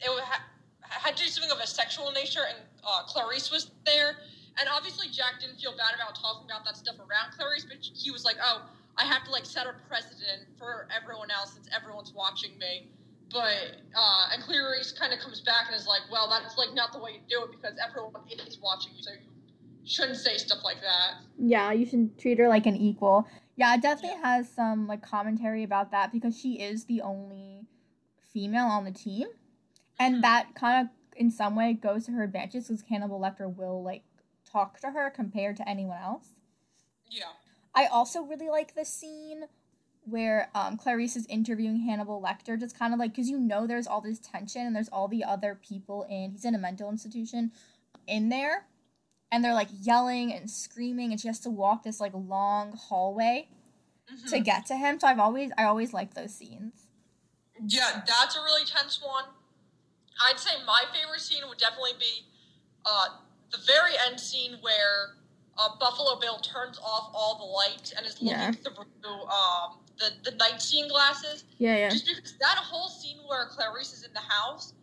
[0.00, 0.44] it would ha-
[0.82, 4.16] had to do something of a sexual nature, and uh, Clarice was there,
[4.60, 8.10] and obviously Jack didn't feel bad about talking about that stuff around Clarice, but he
[8.10, 8.62] was like, oh,
[8.96, 12.90] I have to like set a precedent for everyone else since everyone's watching me,
[13.30, 16.92] but uh, and Clarice kind of comes back and is like, well, that's like not
[16.92, 18.12] the way you do it because everyone
[18.46, 19.18] is watching you, so you
[19.84, 21.22] shouldn't say stuff like that.
[21.38, 23.28] Yeah, you should treat her like an equal.
[23.56, 24.36] Yeah, it definitely yeah.
[24.36, 27.66] has some like commentary about that because she is the only
[28.32, 29.28] female on the team,
[30.00, 30.22] and mm-hmm.
[30.22, 34.02] that kind of in some way goes to her advantage because Hannibal Lecter will like
[34.50, 36.28] talk to her compared to anyone else.
[37.10, 37.32] Yeah.
[37.74, 39.44] I also really like the scene
[40.04, 43.86] where um, Clarice is interviewing Hannibal Lecter, just kind of like because you know there's
[43.86, 47.52] all this tension and there's all the other people in he's in a mental institution
[48.06, 48.66] in there,
[49.30, 53.48] and they're like yelling and screaming, and she has to walk this like long hallway
[54.10, 54.28] mm-hmm.
[54.28, 54.98] to get to him.
[54.98, 56.86] So I've always I always like those scenes.
[57.66, 59.24] Yeah, that's a really tense one.
[60.28, 62.26] I'd say my favorite scene would definitely be
[62.84, 63.08] uh,
[63.50, 65.16] the very end scene where
[65.58, 68.52] uh, Buffalo Bill turns off all the lights and is looking yeah.
[68.52, 71.44] through um, the, the night seeing glasses.
[71.58, 71.88] Yeah, yeah.
[71.90, 74.74] Just because that whole scene where Clarice is in the house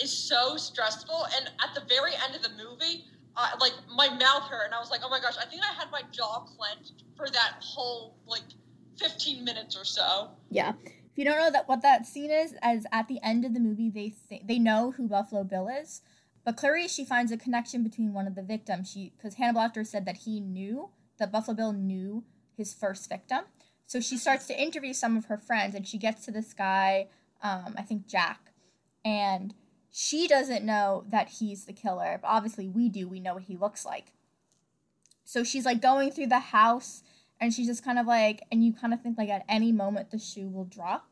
[0.00, 1.26] is so stressful.
[1.36, 3.04] And at the very end of the movie,
[3.36, 5.72] uh, like my mouth hurt, and I was like, oh my gosh, I think I
[5.74, 8.42] had my jaw clenched for that whole like
[8.98, 10.30] 15 minutes or so.
[10.50, 10.72] Yeah.
[10.84, 13.60] If you don't know that what that scene is, as at the end of the
[13.60, 16.02] movie, they th- they know who Buffalo Bill is,
[16.44, 18.90] but Clarice she finds a connection between one of the victims.
[18.90, 22.24] She because Hannibal Lecter said that he knew that Buffalo Bill knew
[22.56, 23.44] his first victim,
[23.86, 27.08] so she starts to interview some of her friends, and she gets to this guy,
[27.42, 28.52] um, I think Jack,
[29.04, 29.54] and
[29.90, 33.06] she doesn't know that he's the killer, but obviously we do.
[33.08, 34.12] We know what he looks like.
[35.24, 37.02] So she's like going through the house,
[37.40, 40.10] and she's just kind of like, and you kind of think like at any moment
[40.10, 41.06] the shoe will drop,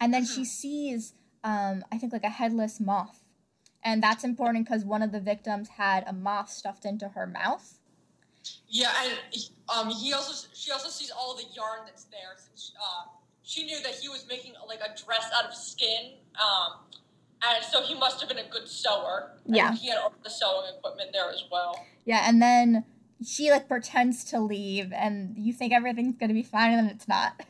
[0.00, 0.44] and then she mm-hmm.
[0.44, 3.21] sees, um, I think like a headless moth,
[3.84, 7.78] and that's important because one of the victims had a moth stuffed into her mouth
[8.68, 9.18] yeah, and
[9.68, 13.10] um, he also she also sees all the yarn that's there since uh,
[13.42, 16.12] she knew that he was making like a dress out of skin.
[16.34, 16.78] Um,
[17.44, 19.32] and so he must have been a good sewer.
[19.44, 21.84] Yeah, he had all the sewing equipment there as well.
[22.04, 22.84] Yeah, and then
[23.24, 27.08] she like pretends to leave, and you think everything's gonna be fine, and then it's
[27.08, 27.40] not.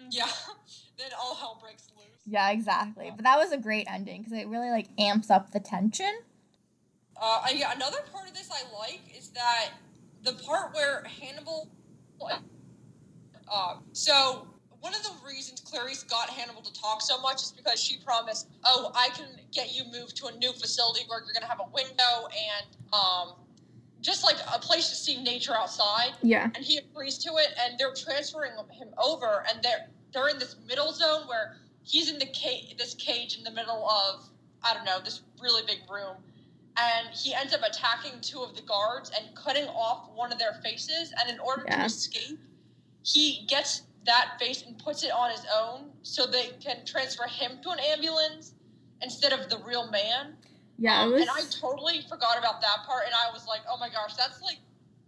[0.00, 0.28] Mm, yeah,
[0.98, 1.85] then all hell breaks.
[2.26, 3.12] Yeah, exactly.
[3.14, 6.12] But that was a great ending because it really like amps up the tension.
[7.20, 9.70] Uh, yeah, another part of this I like is that
[10.22, 11.70] the part where Hannibal.
[13.48, 14.48] Uh, so
[14.80, 18.48] one of the reasons Clarice got Hannibal to talk so much is because she promised,
[18.64, 21.60] "Oh, I can get you moved to a new facility where you're going to have
[21.60, 23.34] a window and um,
[24.00, 26.50] just like a place to see nature outside." Yeah.
[26.54, 30.56] And he agrees to it, and they're transferring him over, and they're they're in this
[30.66, 31.56] middle zone where
[31.86, 34.28] he's in the cage, this cage in the middle of
[34.62, 36.16] I don't know this really big room,
[36.76, 40.54] and he ends up attacking two of the guards and cutting off one of their
[40.64, 41.12] faces.
[41.20, 41.78] And in order yeah.
[41.78, 42.38] to escape,
[43.02, 47.58] he gets that face and puts it on his own so they can transfer him
[47.62, 48.54] to an ambulance
[49.02, 50.34] instead of the real man.
[50.78, 51.22] Yeah, um, was...
[51.22, 54.42] and I totally forgot about that part, and I was like, "Oh my gosh, that's
[54.42, 54.58] like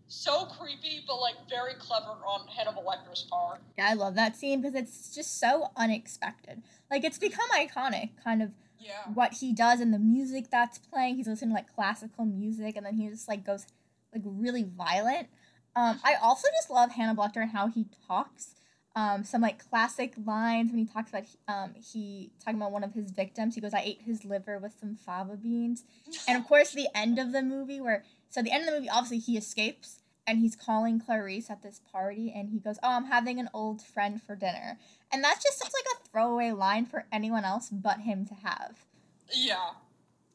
[0.09, 4.61] so creepy, but like very clever on Hannibal Lecter's part." Yeah, I love that scene
[4.61, 6.63] because it's just so unexpected.
[6.91, 9.05] Like it's become iconic, kind of yeah.
[9.15, 11.17] what he does and the music that's playing.
[11.17, 13.67] He's listening to like classical music, and then he just like goes
[14.13, 15.29] like really violent.
[15.77, 18.55] Um, I also just love Hannibal Lecter and how he talks.
[18.97, 22.95] Um, some like classic lines when he talks about um, he talking about one of
[22.95, 23.55] his victims.
[23.55, 25.85] He goes, "I ate his liver with some fava beans,"
[26.29, 28.79] and of course the end of the movie where so at the end of the
[28.79, 32.91] movie obviously he escapes and he's calling Clarice at this party and he goes, "Oh,
[32.91, 34.79] I'm having an old friend for dinner."
[35.11, 38.85] And that's just such like a throwaway line for anyone else but him to have.
[39.33, 39.71] Yeah.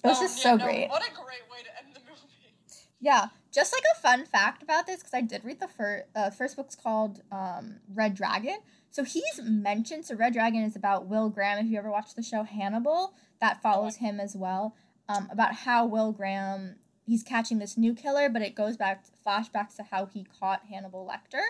[0.03, 0.89] It was oh, just yeah, so no, great.
[0.89, 2.13] What a great way to end the movie.
[2.99, 6.29] Yeah, just like a fun fact about this, because I did read the first uh,
[6.31, 8.57] first book's called um, Red Dragon.
[8.89, 10.05] So he's mentioned.
[10.05, 11.59] So Red Dragon is about Will Graham.
[11.59, 14.75] If you ever watched the show Hannibal, that follows him as well.
[15.07, 19.75] Um, about how Will Graham he's catching this new killer, but it goes back flashbacks
[19.77, 21.43] to how he caught Hannibal Lecter,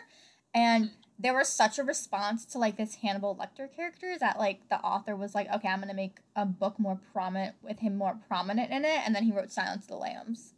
[0.53, 4.79] and there was such a response to like this Hannibal Lecter character that like the
[4.79, 8.71] author was like, okay, I'm gonna make a book more prominent with him more prominent
[8.71, 10.53] in it, and then he wrote Silence of the Lambs.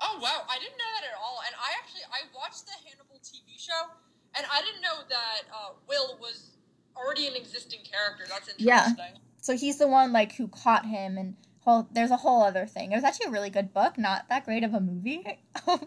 [0.00, 1.40] Oh wow, I didn't know that at all.
[1.46, 3.90] And I actually I watched the Hannibal TV show,
[4.36, 6.56] and I didn't know that uh, Will was
[6.96, 8.24] already an existing character.
[8.28, 8.66] That's interesting.
[8.66, 9.20] Yeah.
[9.40, 12.92] So he's the one like who caught him, and whole there's a whole other thing.
[12.92, 15.24] It was actually a really good book, not that great of a movie.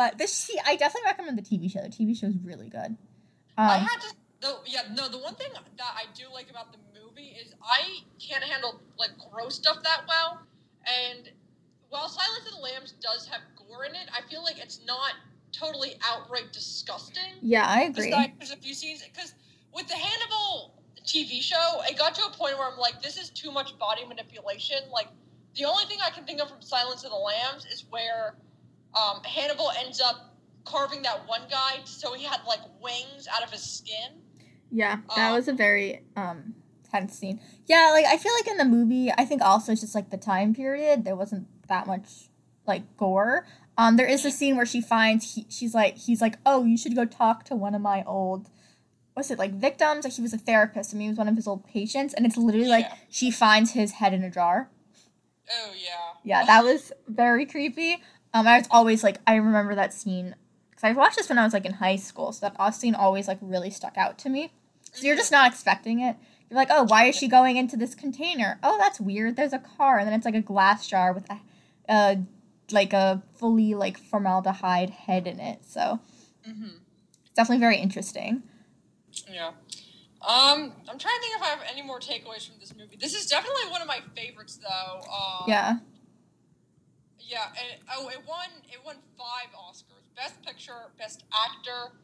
[0.00, 1.82] But this, I definitely recommend the TV show.
[1.82, 2.96] The TV show is really good.
[3.58, 6.72] Um, I had to, the, yeah, no, the one thing that I do like about
[6.72, 10.40] the movie is I can't handle like gross stuff that well,
[10.86, 11.28] and
[11.90, 15.12] while Silence of the Lambs does have gore in it, I feel like it's not
[15.52, 17.34] totally outright disgusting.
[17.42, 18.10] Yeah, I agree.
[18.38, 19.34] There's a few scenes because
[19.74, 20.79] with the Hannibal
[21.12, 24.04] TV show, it got to a point where I'm like, this is too much body
[24.06, 24.78] manipulation.
[24.92, 25.08] Like,
[25.56, 28.36] the only thing I can think of from Silence of the Lambs is where
[28.94, 33.50] um, Hannibal ends up carving that one guy so he had like wings out of
[33.50, 34.20] his skin.
[34.70, 36.54] Yeah, that Um, was a very um
[36.90, 37.40] tense scene.
[37.66, 40.16] Yeah, like I feel like in the movie, I think also it's just like the
[40.16, 41.04] time period.
[41.04, 42.28] There wasn't that much
[42.66, 43.46] like gore.
[43.78, 46.76] Um, there is a scene where she finds he, she's like he's like, oh, you
[46.76, 48.50] should go talk to one of my old,
[49.20, 50.04] what's it like victims?
[50.04, 50.94] Like he was a therapist.
[50.94, 53.72] I mean, he was one of his old patients, and it's literally like she finds
[53.72, 54.70] his head in a jar.
[55.50, 56.14] Oh yeah.
[56.24, 58.02] Yeah, that was very creepy.
[58.32, 60.34] Um, I was always like, I remember that scene
[60.70, 63.28] because I watched this when I was like in high school, so that scene always
[63.28, 64.52] like really stuck out to me.
[64.94, 66.16] So you're just not expecting it.
[66.48, 68.58] You're like, oh, why is she going into this container?
[68.62, 69.36] Oh, that's weird.
[69.36, 71.40] There's a car, and then it's like a glass jar with a,
[71.88, 72.16] uh,
[72.72, 75.66] like a fully like formaldehyde head in it.
[75.66, 76.00] So
[76.42, 76.68] hmm
[77.22, 78.42] it's definitely very interesting.
[79.28, 79.52] Yeah.
[80.22, 82.96] Um, I'm trying to think if I have any more takeaways from this movie.
[83.00, 85.00] This is definitely one of my favorites, though.
[85.00, 85.78] Um, Yeah,
[87.18, 88.48] Yeah, and oh, it won.
[88.70, 91.96] It won five Oscars: Best Picture, Best Actor,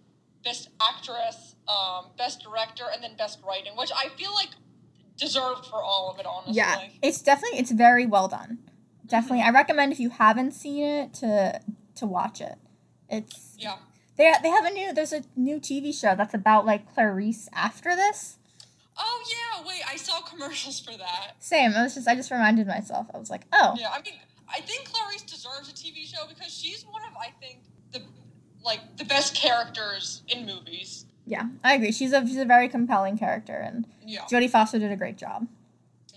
[0.43, 4.51] Best Actress, um, Best Director, and then Best Writing, which I feel like
[5.19, 6.27] deserved for all of it.
[6.27, 6.55] Honestly.
[6.55, 6.89] yeah.
[7.03, 8.59] It's definitely it's very well done.
[9.07, 11.61] Definitely, I recommend if you haven't seen it to
[11.97, 12.57] to watch it.
[13.11, 13.77] It's Yeah.
[14.17, 17.95] They they have a new there's a new TV show that's about like Clarice after
[17.95, 18.39] this.
[18.99, 19.67] Oh yeah.
[19.69, 21.33] Wait, I saw commercials for that.
[21.39, 21.73] Same.
[21.75, 23.07] I was just I just reminded myself.
[23.15, 24.15] I was like, oh Yeah, I mean,
[24.49, 27.59] I think Clarice deserves a TV show because she's one of, I think,
[27.93, 28.01] the
[28.65, 31.05] like the best characters in movies.
[31.27, 31.93] yeah, I agree.
[31.93, 34.23] She's a she's a very compelling character, and Yeah.
[34.31, 35.47] Jodie Foster did a great job.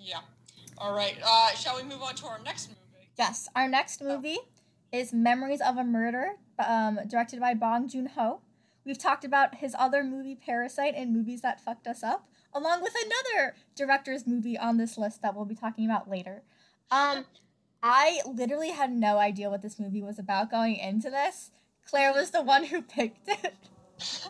[0.01, 0.19] Yeah.
[0.77, 1.17] All right.
[1.23, 3.09] Uh, shall we move on to our next movie?
[3.17, 4.37] Yes, our next movie
[4.93, 8.41] is Memories of a Murder, um, directed by Bong Joon Ho.
[8.85, 12.93] We've talked about his other movie, Parasite, and movies that fucked us up, along with
[13.05, 16.43] another director's movie on this list that we'll be talking about later.
[16.89, 17.25] Um,
[17.83, 21.51] I literally had no idea what this movie was about going into this.
[21.85, 23.53] Clare was the one who picked it.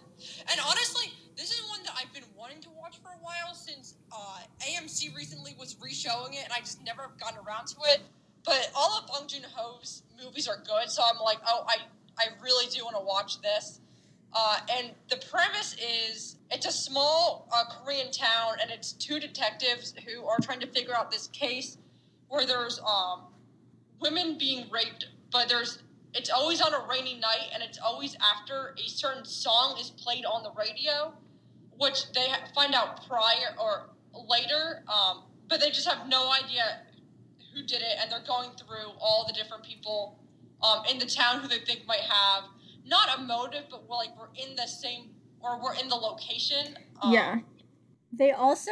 [0.52, 3.96] And honestly, this is one that I've been wanting to watch for a while since
[4.12, 8.02] uh, AMC recently was re-showing it, and I just never gotten around to it.
[8.44, 11.78] But all of Bong Joon Ho's movies are good, so I'm like, oh, I
[12.20, 13.80] I really do want to watch this.
[14.34, 19.96] Uh, and the premise is it's a small uh, Korean town, and it's two detectives
[20.06, 21.78] who are trying to figure out this case
[22.28, 23.24] where there's um,
[24.00, 25.80] women being raped, but there's
[26.14, 30.26] it's always on a rainy night, and it's always after a certain song is played
[30.26, 31.14] on the radio,
[31.78, 33.90] which they find out prior or
[34.28, 36.82] later, um, but they just have no idea
[37.54, 40.19] who did it, and they're going through all the different people
[40.62, 42.46] um, in the town who they think might have
[42.86, 45.10] not a motive, but we're like we're in the same
[45.42, 46.76] or we're in the location.
[47.02, 47.40] Um, yeah.
[48.12, 48.72] They also,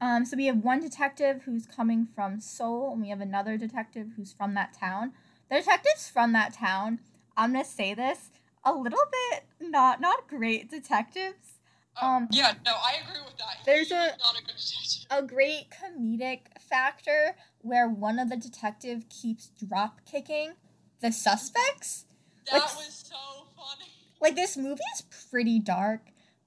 [0.00, 4.08] um, so we have one detective who's coming from Seoul, and we have another detective
[4.16, 5.12] who's from that town.
[5.50, 7.00] The detectives from that town,
[7.36, 8.30] I'm gonna say this,
[8.64, 8.98] a little
[9.30, 11.58] bit not not great detectives.
[12.00, 13.58] Uh, Um, yeah, no, I agree with that.
[13.66, 15.16] there's a- not a.
[15.18, 20.52] A great comedic factor where one of the detective keeps drop kicking
[21.00, 22.04] the suspects.
[22.50, 23.90] That like- was so funny.
[24.20, 26.00] like this movie is pretty dark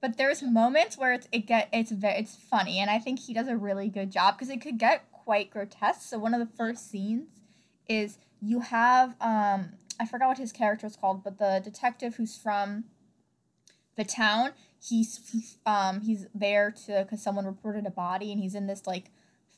[0.04, 3.48] but there's moments where it's it get it's it's funny and i think he does
[3.48, 6.92] a really good job because it could get quite grotesque so one of the first
[6.92, 7.30] scenes
[7.88, 12.36] is you have um i forgot what his character is called but the detective who's
[12.38, 12.84] from
[13.96, 18.56] the town he's, he's um he's there to because someone reported a body and he's
[18.56, 19.06] in this like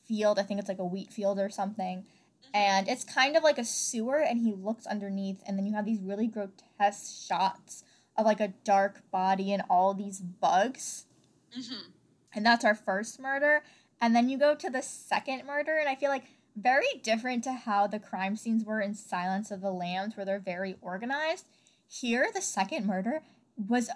[0.08, 2.06] field i think it's like a wheat field or something
[2.54, 5.86] and it's kind of like a sewer and he looks underneath and then you have
[5.86, 7.84] these really grotesque shots
[8.18, 11.06] of like a dark body and all these bugs.
[11.54, 11.92] Hmm
[12.36, 13.64] and that's our first murder.
[14.02, 16.26] And then you go to the second murder and i feel like
[16.58, 20.40] very different to how the crime scenes were in silence of the lambs where they're
[20.40, 21.46] very organized.
[21.88, 23.22] Here the second murder
[23.68, 23.90] was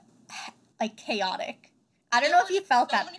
[0.80, 1.72] like chaotic.
[2.12, 3.18] I don't know if you felt that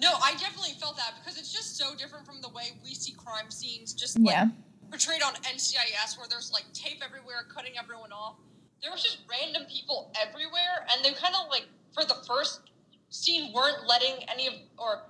[0.00, 3.12] No, I definitely felt that because it's just so different from the way we see
[3.12, 4.48] crime scenes just like yeah
[4.90, 8.36] portrayed on NCIS where there's like tape everywhere cutting everyone off.
[8.82, 12.70] There was just random people everywhere and they kind of like for the first
[13.10, 15.02] scene weren't letting any of or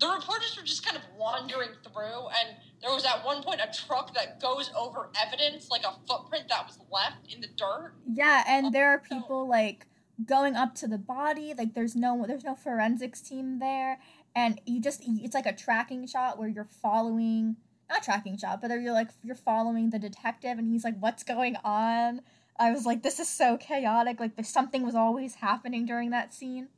[0.00, 3.86] the reporters were just kind of wandering through and there was at one point a
[3.86, 7.94] truck that goes over evidence like a footprint that was left in the dirt.
[8.12, 9.86] Yeah, and there are people like
[10.24, 11.54] going up to the body.
[11.56, 13.98] Like there's no there's no forensics team there,
[14.34, 17.56] and you just it's like a tracking shot where you're following
[17.88, 21.56] not tracking shot, but you're like you're following the detective, and he's like, "What's going
[21.64, 22.22] on?"
[22.58, 26.34] I was like, "This is so chaotic." Like there's something was always happening during that
[26.34, 26.68] scene.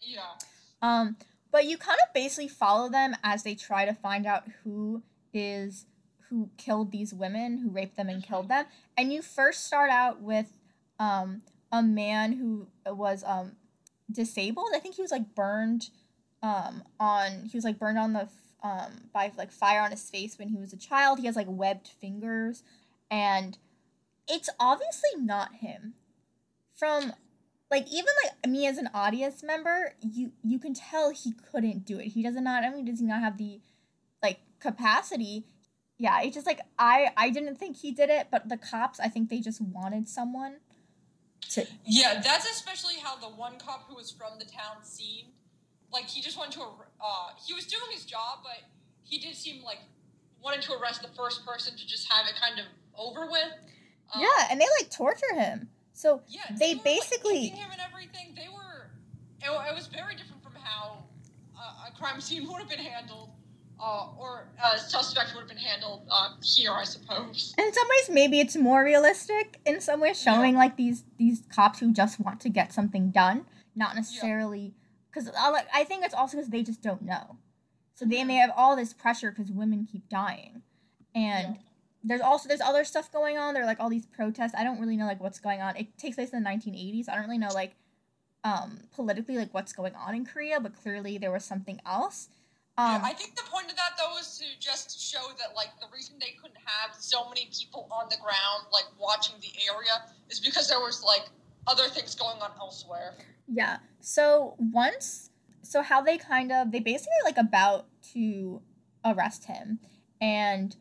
[0.00, 0.20] Yeah.
[0.82, 1.16] Um,
[1.52, 5.86] but you kind of basically follow them as they try to find out who is
[6.28, 8.66] who killed these women, who raped them and killed them.
[8.96, 10.58] And you first start out with
[10.98, 13.52] um, a man who was um,
[14.10, 14.68] disabled.
[14.74, 15.90] I think he was like burned
[16.46, 17.48] um, on.
[17.50, 18.28] He was like burned on the
[18.62, 21.18] um, by like fire on his face when he was a child.
[21.18, 22.62] He has like webbed fingers,
[23.10, 23.58] and
[24.28, 25.94] it's obviously not him.
[26.76, 27.12] From
[27.70, 31.98] like even like me as an audience member, you you can tell he couldn't do
[31.98, 32.08] it.
[32.08, 33.60] He does not only does he not have the
[34.22, 35.44] like capacity.
[35.98, 39.08] Yeah, it's just like I I didn't think he did it, but the cops I
[39.08, 40.58] think they just wanted someone
[41.50, 41.66] to.
[41.84, 45.32] Yeah, that's especially how the one cop who was from the town seemed.
[45.96, 46.60] Like he just wanted to.
[47.00, 48.68] Uh, he was doing his job, but
[49.02, 49.78] he did seem like
[50.42, 52.66] wanted to arrest the first person to just have it kind of
[52.98, 53.48] over with.
[54.14, 55.70] Um, yeah, and they like torture him.
[55.94, 58.34] So yeah, they, they were, basically like, him and everything.
[58.36, 58.90] They were.
[59.40, 61.04] It, it, was very different from how
[61.58, 63.30] uh, a crime scene would have been handled,
[63.82, 67.54] uh, or a suspect would have been handled uh, here, I suppose.
[67.56, 69.60] And in some ways, maybe it's more realistic.
[69.64, 70.58] In some ways, showing yeah.
[70.58, 74.74] like these these cops who just want to get something done, not necessarily
[75.16, 75.62] because yeah.
[75.74, 77.36] I think it's also because they just don't know.
[77.94, 80.62] So they may have all this pressure because women keep dying,
[81.14, 81.56] and.
[81.56, 81.60] Yeah
[82.06, 83.52] there's also there's other stuff going on.
[83.52, 84.54] There are like all these protests.
[84.56, 85.76] I don't really know like what's going on.
[85.76, 87.08] It takes place in the 1980s.
[87.08, 87.74] I don't really know like
[88.44, 92.28] um politically like what's going on in Korea, but clearly there was something else.
[92.78, 95.70] Um, yeah, I think the point of that though was to just show that like
[95.80, 100.04] the reason they couldn't have so many people on the ground like watching the area
[100.30, 101.24] is because there was like
[101.66, 103.14] other things going on elsewhere.
[103.48, 103.78] Yeah.
[104.00, 105.30] So once
[105.66, 108.62] so how they kind of they basically like about to
[109.04, 109.78] arrest him
[110.20, 110.76] and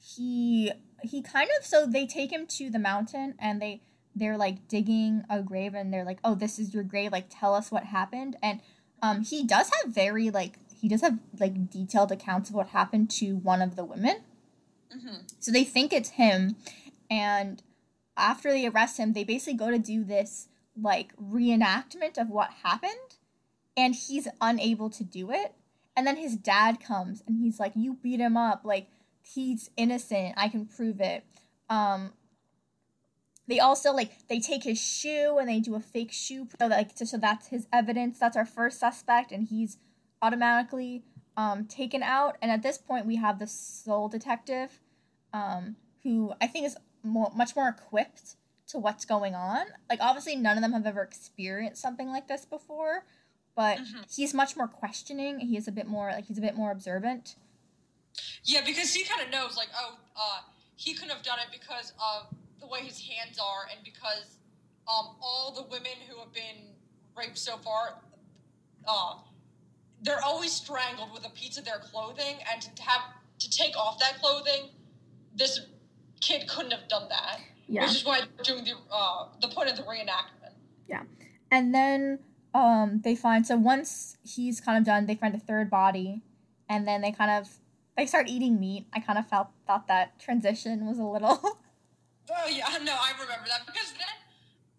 [0.00, 0.72] he
[1.02, 3.82] he kind of so they take him to the mountain and they
[4.14, 7.54] they're like digging a grave and they're like oh this is your grave like tell
[7.54, 8.60] us what happened and
[9.02, 13.10] um he does have very like he does have like detailed accounts of what happened
[13.10, 14.22] to one of the women
[14.94, 15.16] mm-hmm.
[15.38, 16.56] so they think it's him
[17.10, 17.62] and
[18.18, 20.48] after they arrest him they basically go to do this
[20.80, 23.16] like reenactment of what happened
[23.76, 25.54] and he's unable to do it
[25.96, 28.88] and then his dad comes and he's like you beat him up like
[29.34, 30.34] he's innocent.
[30.36, 31.24] I can prove it.
[31.68, 32.12] Um,
[33.46, 36.90] they also like they take his shoe and they do a fake shoe so like
[36.94, 38.18] so that's his evidence.
[38.18, 39.78] That's our first suspect, and he's
[40.20, 41.04] automatically
[41.36, 42.36] um, taken out.
[42.42, 44.80] And at this point, we have the Seoul detective,
[45.32, 48.36] um, who I think is more, much more equipped
[48.68, 49.66] to what's going on.
[49.88, 53.04] Like obviously, none of them have ever experienced something like this before,
[53.56, 54.00] but mm-hmm.
[54.14, 55.40] he's much more questioning.
[55.40, 57.36] He is a bit more like he's a bit more observant.
[58.44, 60.40] Yeah, because he kind of knows, like, oh, uh,
[60.76, 64.38] he couldn't have done it because of the way his hands are, and because
[64.88, 66.74] um, all the women who have been
[67.16, 68.00] raped so far,
[68.86, 69.14] uh,
[70.02, 73.02] they're always strangled with a piece of their clothing, and to have
[73.38, 74.70] to take off that clothing,
[75.34, 75.60] this
[76.20, 77.40] kid couldn't have done that.
[77.66, 77.82] Yeah.
[77.82, 80.54] Which is why they're doing the uh, the point of the reenactment.
[80.88, 81.02] Yeah,
[81.50, 82.20] and then
[82.54, 86.22] um, they find so once he's kind of done, they find a third body,
[86.68, 87.58] and then they kind of
[87.98, 91.34] they start eating meat, I kind of felt thought that transition was a little.
[92.30, 94.16] oh yeah, no, I remember that because then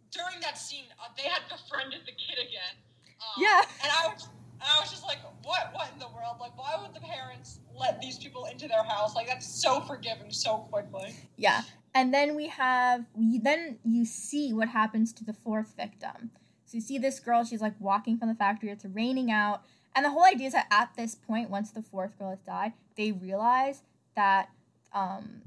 [0.10, 2.80] during that scene uh, they had befriended the kid again.
[3.20, 3.62] Um, yeah.
[3.84, 6.40] And I was, and I was just like, what, what in the world?
[6.40, 9.16] Like, why would the parents let these people into their house?
[9.16, 11.14] Like, that's so forgiving so quickly.
[11.38, 11.62] Yeah.
[11.96, 16.32] And then we have, we then you see what happens to the fourth victim.
[16.66, 19.64] So you see this girl, she's like walking from the factory, it's raining out.
[19.96, 22.74] And the whole idea is that at this point, once the fourth girl has died,
[22.96, 23.82] they realize
[24.16, 24.50] that
[24.94, 25.42] um,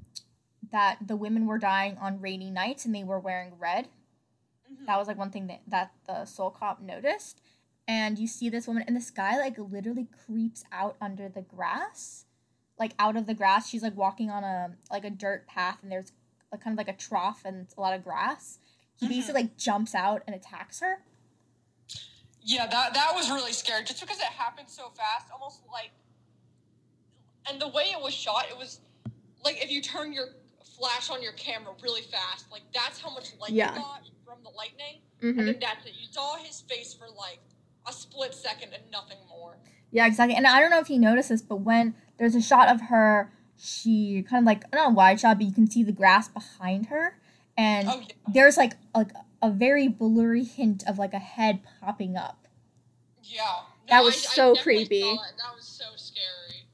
[0.73, 3.89] that the women were dying on rainy nights and they were wearing red.
[4.73, 4.87] Mm-hmm.
[4.87, 7.41] That was like one thing that, that the Seoul cop noticed.
[7.89, 12.27] And you see this woman, and this guy like literally creeps out under the grass,
[12.79, 13.69] like out of the grass.
[13.69, 16.13] She's like walking on a like a dirt path, and there's
[16.51, 18.59] like kind of like a trough and a lot of grass.
[18.97, 19.15] He mm-hmm.
[19.15, 21.03] basically like jumps out and attacks her.
[22.43, 25.91] Yeah, that that was really scary just because it happened so fast, almost like
[27.49, 28.81] and the way it was shot, it was
[29.45, 30.29] like if you turn your
[30.79, 33.75] flash on your camera really fast, like that's how much light yeah.
[33.75, 35.01] you got from the lightning.
[35.23, 35.39] Mm-hmm.
[35.39, 35.93] And then that's it.
[35.99, 37.41] You saw his face for like
[37.87, 39.57] a split second and nothing more.
[39.91, 40.37] Yeah, exactly.
[40.37, 43.31] And I don't know if you noticed this, but when there's a shot of her,
[43.57, 46.87] she kind of like not a wide shot, but you can see the grass behind
[46.87, 47.19] her,
[47.57, 48.15] and oh, yeah.
[48.33, 49.11] there's like like
[49.43, 52.49] a very blurry hint of like a head popping up.
[53.23, 53.43] Yeah.
[53.89, 55.01] No, that was I, so I creepy.
[55.03, 56.67] That was so scary.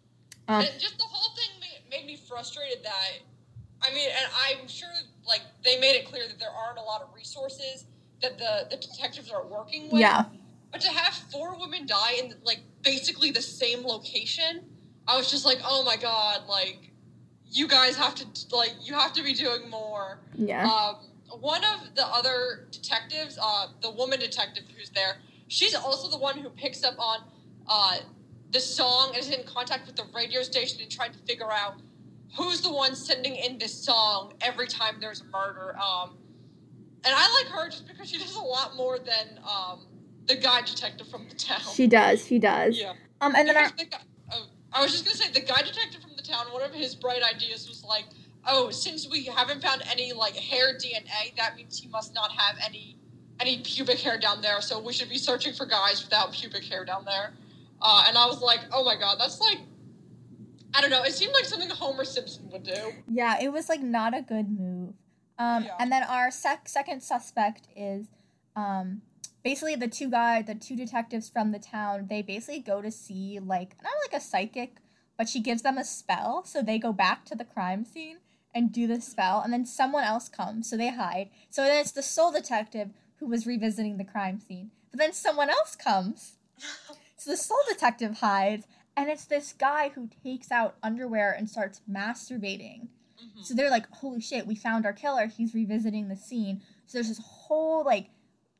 [0.46, 3.18] Um, just the whole thing made, made me frustrated that
[3.82, 4.88] I mean, and I'm sure
[5.26, 7.84] like they made it clear that there aren't a lot of resources
[8.22, 10.00] that the, the detectives are working with.
[10.00, 10.24] Yeah.
[10.70, 14.64] But to have four women die in like basically the same location,
[15.06, 16.92] I was just like, oh my god, like
[17.50, 20.20] you guys have to like you have to be doing more.
[20.34, 20.68] Yeah.
[20.68, 20.96] Um,
[21.40, 25.16] one of the other detectives, uh, the woman detective who's there,
[25.48, 27.20] she's also the one who picks up on
[27.66, 27.98] uh,
[28.50, 31.76] the song and is in contact with the radio station and trying to figure out
[32.36, 35.76] who's the one sending in this song every time there's a murder.
[35.78, 36.16] Um,
[37.04, 39.86] and I like her just because she does a lot more than um,
[40.28, 41.60] the guy detective from the town.
[41.74, 42.24] She does.
[42.24, 42.78] She does.
[42.78, 42.92] Yeah.
[43.20, 44.02] Um, and then Because the guy-
[44.32, 46.46] oh, I was just gonna say the guy detective from the town.
[46.52, 48.04] One of his bright ideas was like,
[48.46, 52.56] "Oh, since we haven't found any like hair DNA, that means he must not have
[52.64, 52.96] any
[53.40, 54.60] any pubic hair down there.
[54.60, 57.34] So we should be searching for guys without pubic hair down there."
[57.80, 59.58] Uh, and I was like, "Oh my god, that's like."
[60.74, 61.02] I don't know.
[61.02, 62.92] It seemed like something Homer Simpson would do.
[63.08, 64.92] yeah, it was like not a good move.
[65.38, 65.74] Um, Yeah.
[65.80, 68.06] and then our sec- second suspect is,
[68.54, 69.00] um,
[69.42, 72.06] basically the two guy, the two detectives from the town.
[72.08, 74.76] They basically go to see like not like a psychic,
[75.16, 78.18] but she gives them a spell, so they go back to the crime scene
[78.54, 81.28] and do the spell, and then someone else comes, so they hide.
[81.50, 85.50] So then it's the Seoul detective who was revisiting the crime scene, but then someone
[85.50, 86.34] else comes.
[87.20, 88.64] So the Seoul detective hides,
[88.96, 92.86] and it's this guy who takes out underwear and starts masturbating.
[93.20, 93.42] Mhm.
[93.44, 95.26] So they're like, "Holy shit, we found our killer.
[95.26, 98.10] He's revisiting the scene." So there's this whole like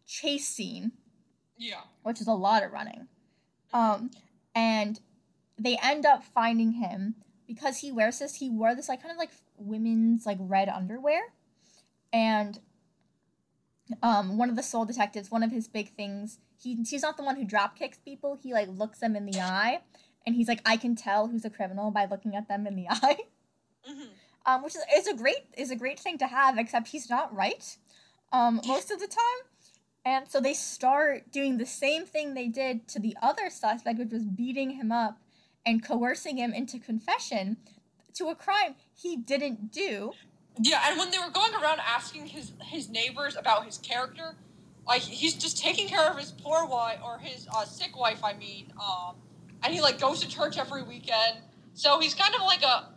[0.08, 0.90] chase scene,
[1.56, 1.82] Yeah.
[2.02, 3.06] which is a lot of running.
[3.72, 4.10] Um,
[4.54, 4.98] and
[5.56, 7.14] they end up finding him
[7.46, 8.36] because he wears this.
[8.36, 11.20] He wore this like kind of like women's like red underwear,
[12.12, 12.58] and
[14.02, 17.22] um, one of the Seoul detectives, one of his big things, he he's not the
[17.22, 18.38] one who drop kicks people.
[18.42, 19.80] He like looks them in the eye,
[20.26, 22.86] and he's like, I can tell who's a criminal by looking at them in the
[22.90, 23.18] eye.
[23.84, 24.02] hmm
[24.46, 26.56] um, which is, is a great is a great thing to have.
[26.58, 27.76] Except he's not right,
[28.32, 29.48] um, most of the time.
[30.08, 34.10] And so they start doing the same thing they did to the other suspect, which
[34.10, 35.18] was beating him up
[35.66, 37.58] and coercing him into confession
[38.14, 40.12] to a crime he didn't do.
[40.58, 44.34] Yeah, and when they were going around asking his his neighbors about his character,
[44.86, 48.32] like he's just taking care of his poor wife or his uh, sick wife, I
[48.32, 49.14] mean, um,
[49.62, 51.40] and he like goes to church every weekend.
[51.74, 52.88] So he's kind of like a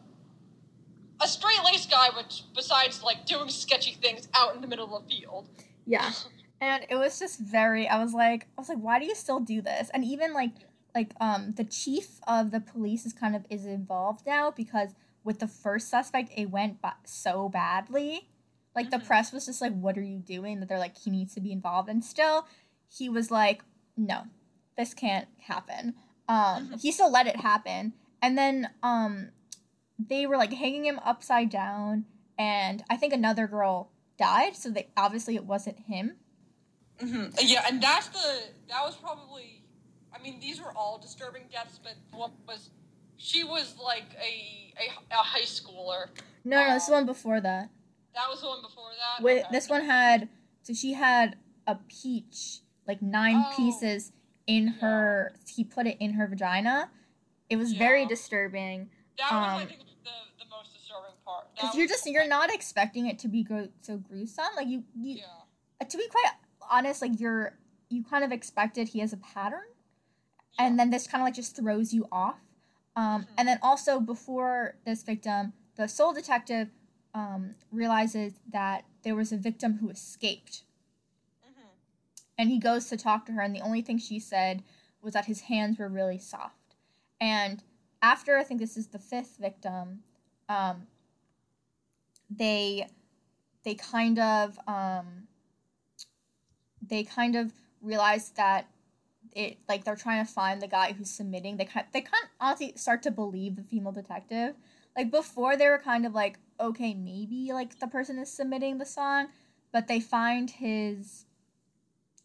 [1.20, 5.04] a straight laced guy, which besides like doing sketchy things out in the middle of
[5.04, 5.50] the field.
[5.86, 6.10] Yeah.
[6.62, 9.40] And it was just very I was like I was like, why do you still
[9.40, 9.90] do this?
[9.94, 10.52] And even like
[10.96, 14.90] like um the chief of the police is kind of is involved now because
[15.24, 18.30] with the first suspect it went ba- so badly.
[18.76, 19.08] Like the Mhm.
[19.08, 20.60] press was just like, what are you doing?
[20.60, 21.90] That they're like, he needs to be involved.
[21.90, 22.46] And still
[22.90, 23.64] he was like,
[23.98, 24.24] no,
[24.78, 25.96] this can't happen.
[26.30, 26.82] Um Mhm.
[26.82, 27.94] he still let it happen.
[28.22, 29.32] And then um
[29.98, 32.06] they were like hanging him upside down
[32.38, 36.18] and I think another girl died, so they obviously it wasn't him.
[37.02, 39.64] Hmm Yeah, and that's the that was probably.
[40.14, 42.70] I mean, these were all disturbing deaths, but one was
[43.18, 46.08] she was like a a, a high schooler.
[46.44, 47.70] No, no, this the one before that.
[48.14, 49.24] That was the one before that.
[49.24, 49.48] With Okay.
[49.52, 50.30] this one had
[50.64, 51.38] so she had
[51.68, 53.56] a peach, like nine Oh.
[53.56, 54.12] pieces
[54.48, 54.74] in Yeah.
[54.82, 55.36] her.
[55.56, 56.90] He put it in her vagina.
[57.50, 61.54] It was very disturbing That was, I um, think, the, the most disturbing part.
[61.56, 64.46] Because you're just you're not expecting it to be gro- so gruesome.
[64.56, 65.24] Like you, you Yeah.
[65.82, 66.32] uh, to be quite
[66.72, 67.58] honest, like you're
[67.90, 69.68] you kind of expected he has a pattern,
[70.58, 72.40] and then this kind of like just throws you off.
[72.96, 73.28] Um, Mhm.
[73.38, 76.70] And then also before this victim, the Seoul detective
[77.14, 80.64] um, realizes that there was a victim who escaped,
[81.46, 81.68] Mhm.
[82.38, 84.64] and he goes to talk to her, and the only thing she said
[85.02, 86.76] was that his hands were really soft.
[87.20, 87.64] And
[88.02, 90.04] after I think this is the fifth victim,
[90.48, 90.88] um,
[92.30, 92.88] they
[93.64, 95.28] they kind of um,
[96.82, 97.52] they kind of
[97.82, 98.68] realize that
[99.34, 101.58] it like they're trying to find the guy who's submitting.
[101.58, 104.56] They kind they kind of honestly start to believe the female detective.
[104.96, 108.86] Like before, they were kind of like, okay, maybe like the person is submitting the
[108.86, 109.28] song,
[109.72, 111.26] but they find his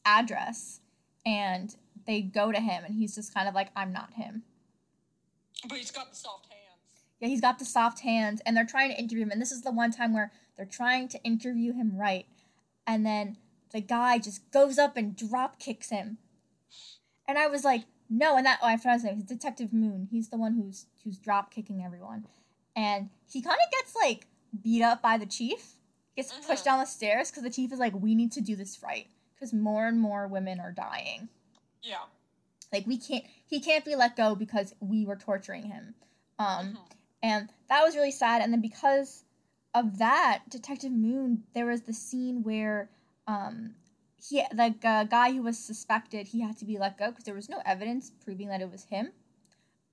[0.04, 0.80] address
[1.24, 1.76] and
[2.06, 4.44] they go to him, and he's just kind of like, I'm not him.
[5.68, 7.02] But he's got the soft hands.
[7.18, 9.30] Yeah, he's got the soft hands, and they're trying to interview him.
[9.30, 12.26] And this is the one time where they're trying to interview him right,
[12.86, 13.38] and then
[13.76, 16.16] the guy just goes up and drop kicks him.
[17.28, 18.36] And I was like, no.
[18.36, 19.20] And that oh, I forgot his name.
[19.22, 20.08] Detective Moon.
[20.10, 22.24] He's the one who's who's drop kicking everyone,
[22.74, 24.26] and he kind of gets like
[24.62, 25.74] beat up by the chief.
[26.16, 26.64] Gets pushed Mhm.
[26.64, 29.52] down the stairs because the chief is like, we need to do this right because
[29.52, 31.28] more and more women are dying.
[31.82, 32.04] Yeah.
[32.72, 33.24] Like we can't.
[33.46, 35.94] He can't be let go because we were torturing him.
[36.38, 36.78] Um, Mhm.
[37.22, 39.24] and that was really sad and then because
[39.74, 42.88] of that detective moon there was the scene where
[43.26, 43.74] um
[44.16, 47.34] he the uh, guy who was suspected he had to be let go because there
[47.34, 49.12] was no evidence proving that it was him.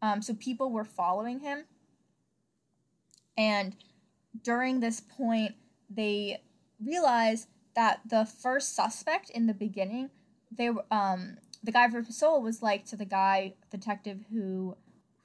[0.01, 1.65] Um, so people were following him,
[3.37, 3.75] and
[4.43, 5.55] during this point,
[5.89, 6.41] they
[6.83, 10.09] realized that the first suspect in the beginning,
[10.51, 14.75] they um the guy from Seoul was like to the guy detective who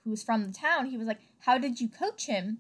[0.05, 0.87] who was from the town.
[0.87, 2.59] He was like, "How did you coach him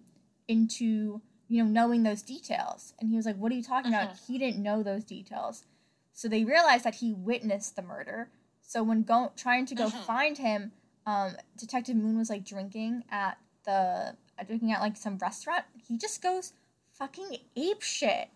[0.48, 4.10] into you know knowing those details?" And he was like, "What are you talking about?
[4.14, 4.26] Mhm.
[4.26, 5.64] He didn't know those details."
[6.12, 8.30] So they realized that he witnessed the murder.
[8.62, 10.04] So when go trying to go Mhm.
[10.04, 10.72] find him,
[11.06, 15.64] um, Detective Moon was like drinking at the uh, drinking at like some restaurant.
[15.86, 16.52] He just goes
[16.92, 18.30] fucking ape shit.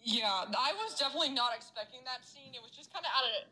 [0.00, 2.54] Yeah, I was definitely not expecting that scene.
[2.54, 3.48] It was just kind of out of.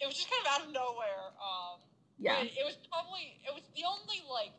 [0.00, 1.34] It was just kind of out of nowhere.
[1.36, 1.80] Um,
[2.16, 4.52] Yeah, It, it was probably it was the only like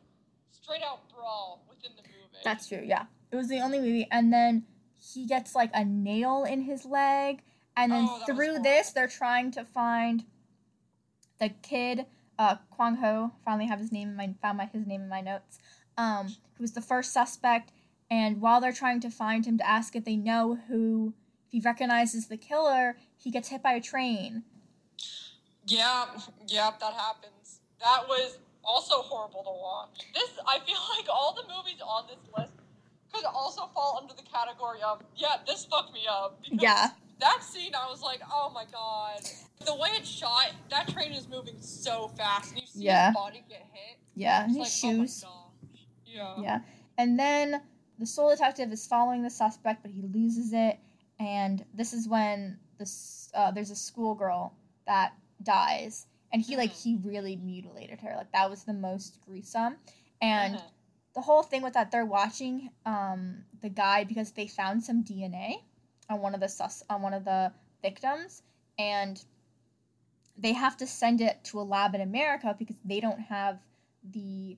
[0.52, 2.21] straight out brawl within the movie.
[2.44, 2.82] That's true.
[2.84, 4.64] Yeah, it was the only movie, and then
[4.98, 7.42] he gets like a nail in his leg,
[7.76, 10.26] and then Oh, through this, they're trying to find
[11.40, 12.06] the kid,
[12.38, 13.32] uh, Kwang Ho.
[13.44, 15.60] Finally, have his name in my found my his name in my notes.
[15.98, 17.72] Um, who was the first suspect,
[18.10, 21.14] and while they're trying to find him to ask if they know who,
[21.48, 24.44] if he recognizes the killer, he gets hit by a train.
[25.68, 26.06] Yeah,
[26.48, 27.60] yeah, that happens.
[27.80, 30.06] That was also horrible to watch.
[30.14, 32.54] This, I feel like all the movies on this list
[33.14, 36.40] could also fall under the category of, yeah, this fucked me up.
[36.44, 36.90] Yeah.
[37.20, 39.22] That scene, I was like, oh my god.
[39.66, 43.08] The way it's shot, that train is moving so fast, and you see Yeah.
[43.08, 43.98] his body get hit.
[44.16, 45.24] Yeah, and his like, shoes.
[45.28, 45.86] Oh my gosh.
[46.06, 46.36] Yeah.
[46.42, 46.60] Yeah.
[46.98, 47.62] And then
[48.00, 50.80] the Seoul detective is following the suspect, but he loses it.
[51.20, 54.54] And this is when this uh, there's a schoolgirl
[54.88, 56.84] that dies, and he like Mhm.
[56.84, 58.16] he really mutilated her.
[58.16, 59.78] Like that was the most gruesome.
[60.22, 60.72] And Mhm.
[61.14, 65.64] the whole thing with that, they're watching um, the guy because they found some DNA
[66.10, 67.52] on one of the sus on one of the
[67.82, 68.44] victims,
[68.78, 69.24] and
[70.38, 73.60] they have to send it to a lab in America because they don't have
[74.12, 74.58] the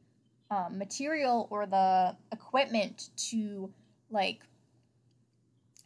[0.51, 3.71] um, material or the equipment to
[4.09, 4.41] like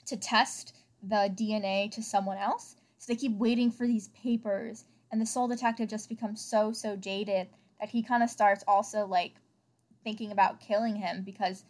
[0.05, 2.75] to test the DNA to someone else.
[2.97, 6.95] So they keep waiting for these papers, and the Seoul detective just becomes so so
[6.95, 7.47] jaded
[7.79, 9.33] that he kind of starts also like
[10.03, 11.63] thinking about killing him because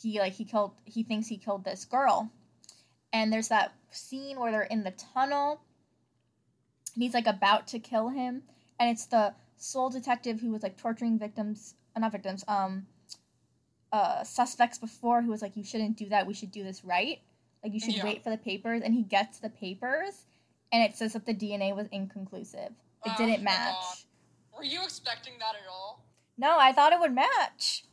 [0.00, 2.30] he like he killed he thinks he killed this girl.
[3.12, 5.60] And there's that scene where they're in the tunnel
[6.94, 8.42] and he's like about to kill him.
[8.80, 12.86] And it's the Seoul detective who was like torturing victims uh, not victims um
[13.92, 16.26] uh suspects before who was like you shouldn't do that.
[16.26, 17.20] We should do this right.
[17.62, 18.04] Like you should Yeah.
[18.04, 18.82] wait for the papers.
[18.82, 20.24] And he gets the papers
[20.72, 22.72] and it says that the dna was inconclusive
[23.04, 23.96] it Oh didn't match God.
[24.58, 26.04] Were you expecting that at all?
[26.38, 27.84] no i thought it would match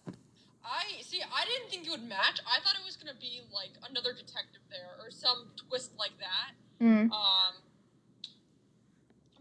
[0.69, 1.21] I see.
[1.21, 2.39] I didn't think it would match.
[2.45, 6.51] I thought it was gonna be like another detective there or some twist like that.
[6.83, 7.09] mm.
[7.11, 7.53] Um,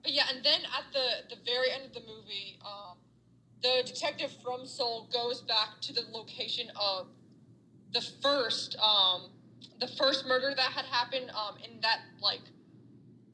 [0.02, 2.96] but yeah, and then at the the very end of the movie, um,
[3.62, 7.08] the detective from Seoul goes back to the location of
[7.92, 9.30] the first um,
[9.80, 12.40] the first murder that had happened um, in that like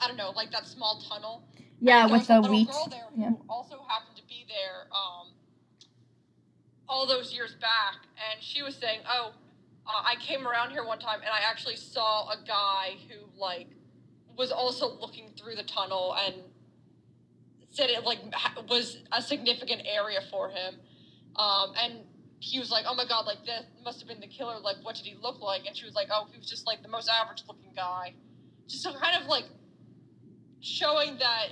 [0.05, 1.43] I don't know like that small tunnel.
[1.81, 3.31] yeah with the wheat girl there yeah.
[3.31, 5.33] who also happened to be there um,
[6.89, 7.97] all those years back,
[8.31, 9.33] and she was saying, "Oh,
[9.87, 13.69] uh, I came around here one time, and I actually saw a guy who like
[14.37, 16.35] was also looking through the tunnel and
[17.71, 18.19] said it like
[18.69, 20.75] was a significant area for him,
[21.37, 22.01] um, and."
[22.41, 23.25] He was like, "Oh my god!
[23.25, 24.59] Like that must have been the killer.
[24.61, 26.83] Like, what did he look like?" And she was like, "Oh, he was just like
[26.83, 28.13] the most average-looking guy."
[28.69, 29.47] Just so kind of like
[30.65, 31.49] showing that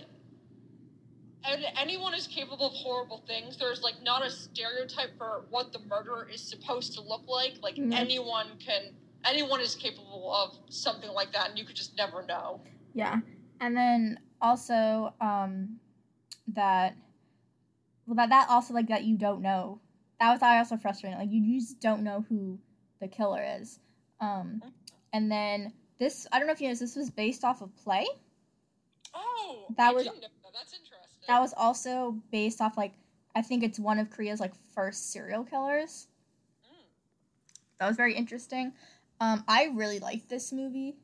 [1.44, 3.56] and anyone is capable of horrible things.
[3.58, 7.54] There's like not a stereotype for what the murderer is supposed to look like.
[7.60, 7.92] Like Mhm.
[7.92, 8.94] anyone can,
[9.24, 12.60] anyone is capable of something like that, and you could just never know.
[12.94, 13.20] Yeah.
[13.60, 15.80] And then also um
[16.48, 16.96] that
[18.06, 19.80] well that that also like that you don't know.
[20.20, 21.18] That was I also frustrating.
[21.18, 22.58] Like you just don't know who
[23.00, 23.80] the killer is.
[24.20, 24.62] Um
[25.12, 28.06] and then this I don't know if you know this was based off of play.
[29.14, 30.52] Oh, That I was- didn't know that.
[30.52, 31.22] That's interesting.
[31.28, 32.92] That was also based off like
[33.34, 36.08] I think it's one of Korea's like first serial killers.
[36.66, 36.76] Mm.
[37.78, 38.72] That was very interesting.
[39.20, 40.96] Um I really liked this movie.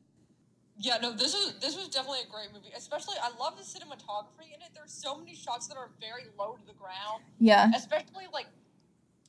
[0.77, 2.71] Yeah, no, this was this was definitely a great movie.
[2.75, 4.69] Especially, I love the cinematography in it.
[4.73, 7.23] There's so many shots that are very low to the ground.
[7.39, 7.71] Yeah.
[7.75, 8.47] especially like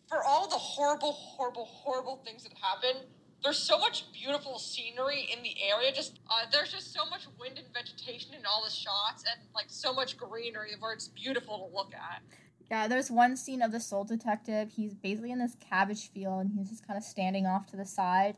[0.09, 3.03] for all the horrible, horrible, horrible things that happen.
[3.43, 5.93] There's so much beautiful scenery in the area.
[5.93, 9.67] Just uh, there's just so much wind and vegetation in all the shots, and like
[9.69, 12.23] so much greenery where it's beautiful to look at.
[12.71, 14.71] Yeah, there's one scene of the Seoul detective.
[14.71, 17.85] He's basically in this cabbage field and he's just kind of standing off to the
[17.85, 18.37] side.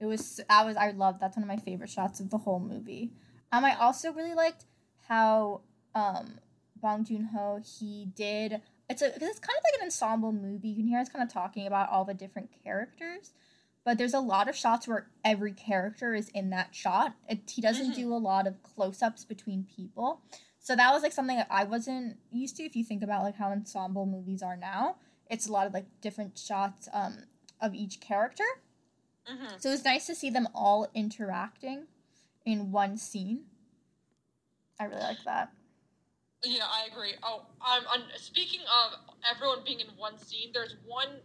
[0.00, 2.60] It was I was I loved that's one of my favorite shots of the whole
[2.60, 3.12] movie.
[3.52, 4.64] Um, I also really liked
[5.06, 5.60] how
[5.94, 6.40] um
[6.80, 8.62] Bong Joon Ho he did.
[8.88, 10.68] It's a it's kind of like an ensemble movie.
[10.68, 13.32] You can hear us kind of talking about all the different characters,
[13.84, 17.14] but there's a lot of shots where every character is in that shot.
[17.28, 17.94] It, he doesn't Mhm.
[17.94, 20.22] do a lot of close ups between people.
[20.58, 22.62] So that was like something that I wasn't used to.
[22.62, 24.96] If you think about like how ensemble movies are now,
[25.28, 27.24] it's a lot of like different shots um,
[27.60, 28.44] of each character.
[29.26, 31.86] hmm So it was nice to see them all interacting
[32.46, 33.44] in one scene.
[34.80, 35.52] I really like that.
[36.42, 37.14] Yeah, I agree.
[37.22, 38.98] Oh, um, on, speaking of
[39.30, 41.20] everyone being in one scene, there's one,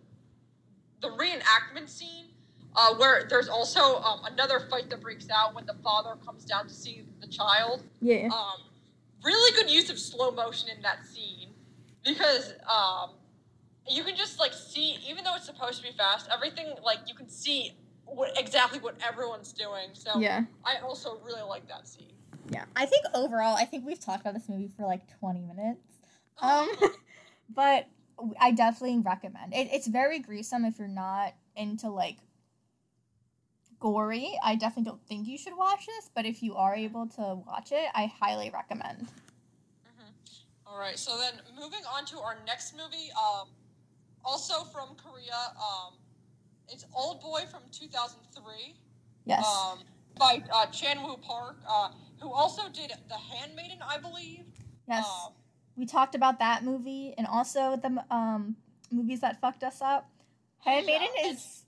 [1.01, 2.27] the reenactment scene,
[2.75, 6.67] uh, where there's also um, another fight that breaks out when the father comes down
[6.67, 7.83] to see the child.
[8.01, 8.27] Yeah.
[8.27, 8.61] Um,
[9.23, 11.49] really good use of slow motion in that scene
[12.05, 13.11] because um,
[13.87, 17.15] you can just like see, even though it's supposed to be fast, everything like you
[17.15, 17.73] can see
[18.05, 19.89] what exactly what everyone's doing.
[19.93, 20.43] So Yeah.
[20.63, 22.13] I also really like that scene.
[22.49, 22.65] Yeah.
[22.75, 25.81] I think overall, I think we've talked about this movie for like 20 minutes.
[26.41, 26.69] Um,
[27.49, 27.89] but
[28.39, 29.67] I definitely recommend it.
[29.73, 32.15] It's very gruesome if you're not into like
[33.79, 34.37] gory.
[34.43, 37.71] I definitely don't think you should watch this, but if you are able to watch
[37.71, 39.07] it, I highly recommend.
[40.65, 43.47] All right, so then moving on to our next movie, um,
[44.23, 45.93] also from Korea, um,
[46.69, 48.75] it's Old Boy from 2003
[49.25, 49.45] Yes.
[49.45, 49.79] um,
[50.17, 51.89] by uh, Chan-wook Park, uh,
[52.21, 54.45] who also did The Handmaiden, I believe.
[54.87, 55.05] yes.
[55.07, 55.33] Um,
[55.75, 58.57] we talked about that movie and also the um
[58.91, 60.09] movies that fucked us up.
[60.65, 61.63] Handmaiden Yeah, is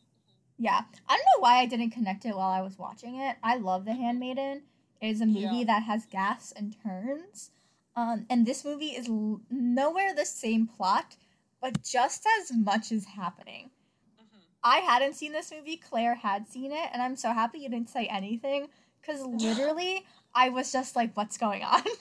[0.62, 0.82] yeah.
[1.10, 3.36] I don't know why I didn't connect it while I was watching it.
[3.44, 4.64] I love The Handmaiden.
[5.02, 5.64] It is a movie Yeah.
[5.66, 7.52] that has gas and turns.
[7.96, 11.16] Um, and this movie is l- nowhere the same plot,
[11.60, 13.72] but just as much is happening.
[14.20, 14.40] mhm.
[14.64, 15.78] I hadn't seen this movie.
[15.78, 18.68] Clare had seen it, and I'm so happy you didn't say anything
[19.02, 20.06] because literally
[20.36, 21.84] I was just like, "What's going on?"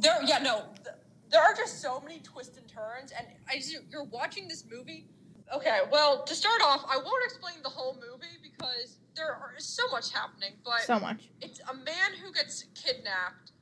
[0.00, 0.96] There, yeah, no, th-
[1.30, 5.08] there are just so many twists and turns, and as you're watching this movie,
[5.54, 9.82] okay, well, to start off, I won't explain the whole movie because there are so
[9.90, 11.28] much happening, but so much.
[11.40, 13.52] it's a man who gets kidnapped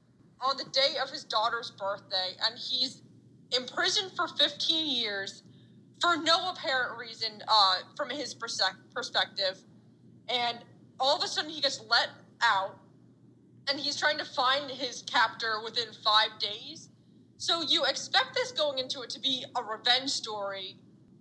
[0.41, 3.03] on the day of his daughter's birthday, and he's
[3.57, 5.43] imprisoned for 15 years
[6.01, 9.59] for no apparent reason uh, from his perspective.
[10.28, 10.59] And
[11.01, 12.09] all of a sudden, he gets let
[12.43, 12.78] out,
[13.68, 16.91] and he's trying to find his captor within five days.
[17.39, 20.76] So you expect this going into it to be a revenge story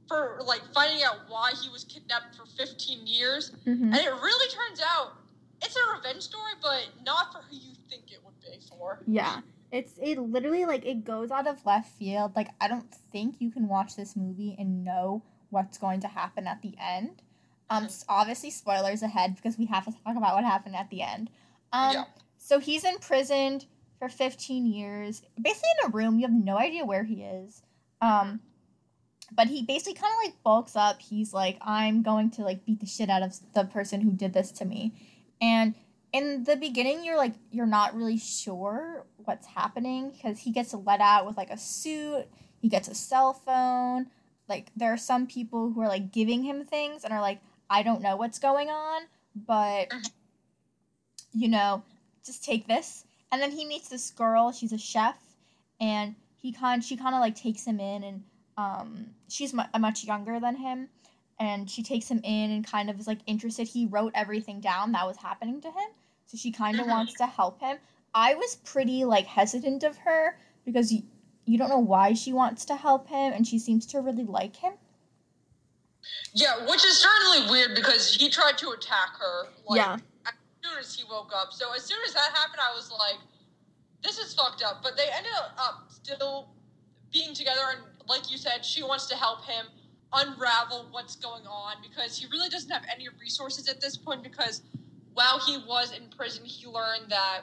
[0.07, 3.51] for like finding out why he was kidnapped for 15 years.
[3.63, 5.13] hmm And it really turns out
[5.61, 8.99] it's a revenge story, but not for who you think it would be for.
[9.07, 9.41] Yeah.
[9.71, 12.35] It's it literally like it goes out of left field.
[12.35, 16.45] Like I don't think you can watch this movie and know what's going to happen
[16.47, 17.21] at the end.
[17.69, 18.05] Um Mhm.
[18.07, 21.29] obviously spoilers ahead because we have to talk about what happened at the end.
[21.73, 22.03] Um Yeah.
[22.37, 23.65] so he's imprisoned
[23.97, 26.19] for 15 years, basically in a room.
[26.19, 27.63] You have no idea where he is.
[28.01, 28.39] Um
[29.31, 31.01] but he basically kind of like bulks up.
[31.01, 34.33] He's like I'm going to like beat the shit out of the person who did
[34.33, 34.93] this to me.
[35.41, 35.75] And
[36.13, 41.01] in the beginning you're like you're not really sure what's happening because he gets let
[41.01, 42.25] out with like a suit
[42.61, 44.07] he gets a cell phone
[44.47, 47.83] like there are some people who are like giving him things and are like i
[47.83, 49.01] don't know what's going on
[49.35, 50.09] but Mhm.
[51.33, 51.83] you know
[52.25, 55.17] just take this and then he meets this girl she's a chef
[55.81, 58.23] and he kind she kind of like takes him in and
[58.57, 60.89] um she's mu- much younger than him
[61.39, 63.67] and she takes him in and kind of is like interested.
[63.67, 65.89] He wrote everything down that was happening to him,
[66.25, 66.89] so she kind of Mhm.
[66.91, 67.77] wants to help him.
[68.13, 71.03] I was pretty like hesitant of her because you,
[71.43, 74.55] you don't know why she wants to help him, and she seems to really like
[74.55, 74.73] him.
[76.33, 79.47] Yeah, which is certainly weird because he tried to attack her.
[79.65, 79.97] Like, Yeah.
[80.25, 80.33] As
[80.63, 81.51] soon as he woke up.
[81.51, 83.17] So as soon as that happened, I was like,
[84.01, 86.47] "This is fucked up." But they ended up still
[87.11, 89.65] being together, and like you said, she wants to help him
[90.13, 94.23] unravel what's going on because he really doesn't have any resources at this point.
[94.23, 94.61] Because
[95.13, 97.41] while he was in prison, he learned that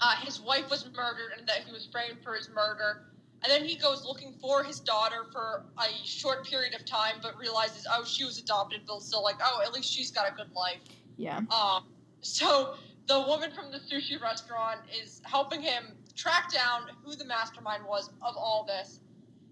[0.00, 3.06] uh, his wife was murdered and that he was framed for his murder.
[3.42, 7.38] And then he goes looking for his daughter for a short period of time, but
[7.38, 10.50] realizes, oh, she was adopted, but still like, oh, at least she's got a good
[10.54, 10.78] life.
[11.18, 11.40] Yeah.
[11.50, 11.84] Um,
[12.22, 12.74] so
[13.06, 18.08] the woman from the sushi restaurant is helping him track down who the mastermind was
[18.22, 19.00] of all this.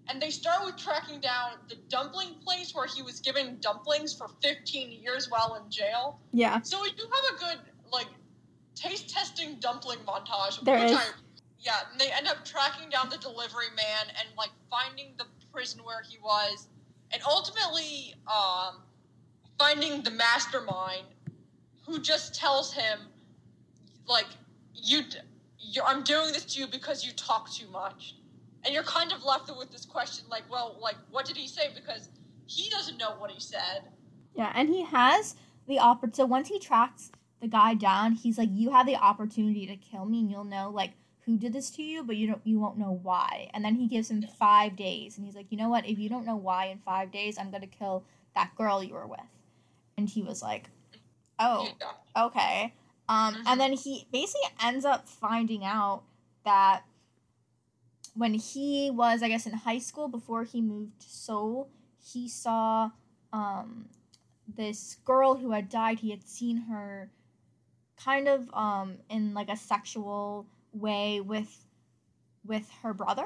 [0.09, 4.27] And they start with tracking down the dumpling place where he was given dumplings for
[4.41, 6.19] 15 years while in jail.
[6.31, 6.61] Yeah.
[6.61, 8.07] So we do have a good like
[8.75, 10.61] taste testing dumpling montage.
[10.63, 10.97] There which is.
[10.97, 11.05] I,
[11.59, 15.81] yeah, and they end up tracking down the delivery man and like finding the prison
[15.83, 16.67] where he was,
[17.13, 18.81] and ultimately um,
[19.57, 21.05] finding the mastermind,
[21.85, 22.99] who just tells him
[24.07, 24.27] like
[24.75, 25.03] you,
[25.57, 28.15] you I'm doing this to you because you talk too much,
[28.65, 31.69] and you're kind of left with this question like, well, like what did he say?
[31.75, 32.09] Because
[32.45, 33.83] he doesn't know what he said.
[34.35, 35.35] Yeah, and he has
[35.67, 36.17] the opportunity.
[36.17, 37.11] So once he tracks
[37.41, 40.69] the guy down, he's like, "You have the opportunity to kill me, and you'll know
[40.69, 40.91] like
[41.25, 43.87] who did this to you, but you don't you won't know why." And then he
[43.87, 45.85] gives him five days, and he's like, "You know what?
[45.85, 48.03] If you don't know why in five days, I'm gonna kill
[48.35, 49.19] that girl you were with."
[49.97, 50.69] And he was like,
[51.39, 51.69] "Oh,
[52.17, 52.73] okay."
[53.09, 56.03] Um, and then he basically ends up finding out
[56.45, 56.83] that
[58.15, 61.69] when he was, I guess, in high school before he moved to Seoul,
[62.03, 62.91] he saw
[63.31, 63.89] um,
[64.47, 65.99] this girl who had died.
[65.99, 67.09] He had seen her
[67.97, 71.65] kind of um, in like a sexual way with
[72.45, 73.25] with her brother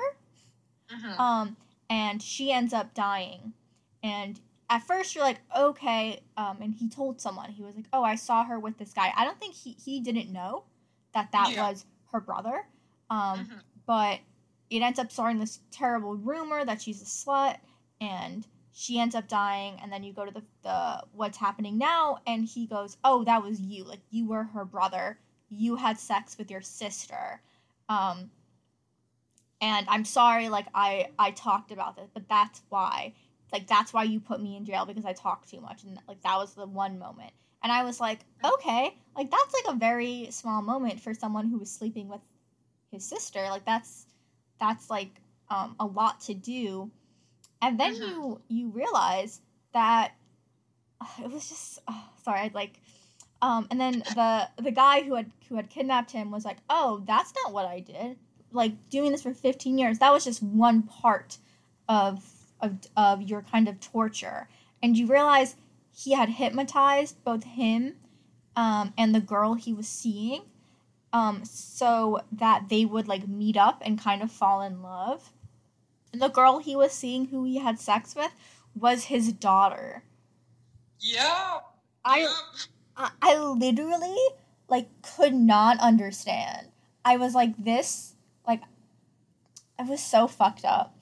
[0.91, 1.19] Mhm.
[1.19, 1.57] um,
[1.89, 3.53] and she ends up dying.
[4.03, 8.03] And at first you're like, okay, um, and he told someone he was like, oh,
[8.03, 9.11] I saw her with this guy.
[9.17, 10.63] I don't think he he didn't know
[11.13, 11.67] that that Yeah.
[11.69, 12.67] was her brother.
[13.09, 13.61] Um, Mhm.
[13.85, 14.19] but
[14.69, 17.57] it ends up starting this terrible rumor that she's a slut,
[18.01, 19.79] and she ends up dying.
[19.81, 23.43] And then you go to the the what's happening now, and he goes, oh, that
[23.43, 23.83] was you.
[23.83, 25.17] Like you were her brother.
[25.49, 27.41] You had sex with your sister.
[27.89, 28.29] Um,
[29.61, 33.13] and I'm sorry, like I I talked about this, but that's why,
[33.51, 36.21] like that's why you put me in jail because I talked too much, and like
[36.21, 37.31] that was the one moment,
[37.63, 41.57] and I was like, okay, like that's like a very small moment for someone who
[41.57, 42.21] was sleeping with
[42.91, 44.05] his sister, like that's
[44.59, 45.11] that's like
[45.49, 46.91] um, a lot to do,
[47.61, 47.99] and then Mhm.
[48.07, 49.41] you you realize
[49.73, 50.13] that
[51.23, 52.79] it was just oh, sorry, I'd like.
[53.41, 57.03] Um, and then the the guy who had who had kidnapped him was like, "Oh,
[57.05, 58.17] that's not what I did
[58.51, 61.37] like doing this for 15 years that was just one part
[61.89, 62.23] of
[62.61, 64.47] of, of your kind of torture
[64.81, 65.55] and you realize
[65.93, 67.95] he had hypnotized both him
[68.55, 70.41] um, and the girl he was seeing
[71.13, 75.31] um, so that they would like meet up and kind of fall in love
[76.13, 78.31] and the girl he was seeing who he had sex with
[78.75, 80.03] was his daughter
[80.99, 81.59] Yeah.
[82.05, 82.27] i
[82.95, 84.17] I, I literally
[84.67, 86.67] like could not understand.
[87.05, 88.15] I was like this
[88.47, 88.61] like
[89.79, 90.97] I was so fucked up.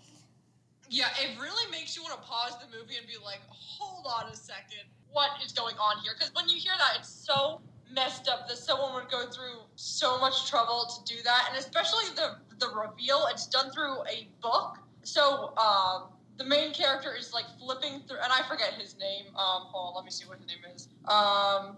[0.90, 4.30] Yeah, it really makes you want to pause the movie and be like, hold on
[4.32, 6.12] a second, what is going on here?
[6.18, 7.62] Because when you hear that, it's so
[7.92, 12.06] messed up that someone would go through so much trouble to do that, and especially
[12.16, 13.28] the the reveal.
[13.32, 18.32] It's done through a book, so um, the main character is like flipping through, and
[18.32, 19.26] I forget his name.
[19.36, 20.88] Um, let me see what his name is.
[21.08, 21.78] Um,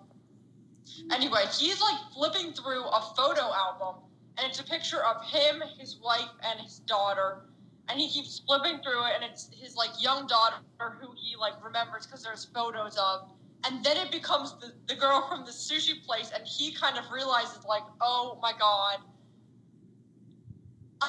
[1.12, 4.02] anyway, he's like flipping through a photo album,
[4.38, 7.42] and it's a picture of him, his wife, and his daughter
[7.90, 10.58] and he keeps flipping through it and it's his like young daughter
[11.00, 13.30] who he like remembers because there's photos of
[13.66, 17.06] and then it becomes the, the girl from the sushi place and he kind of
[17.12, 19.00] realizes like oh my god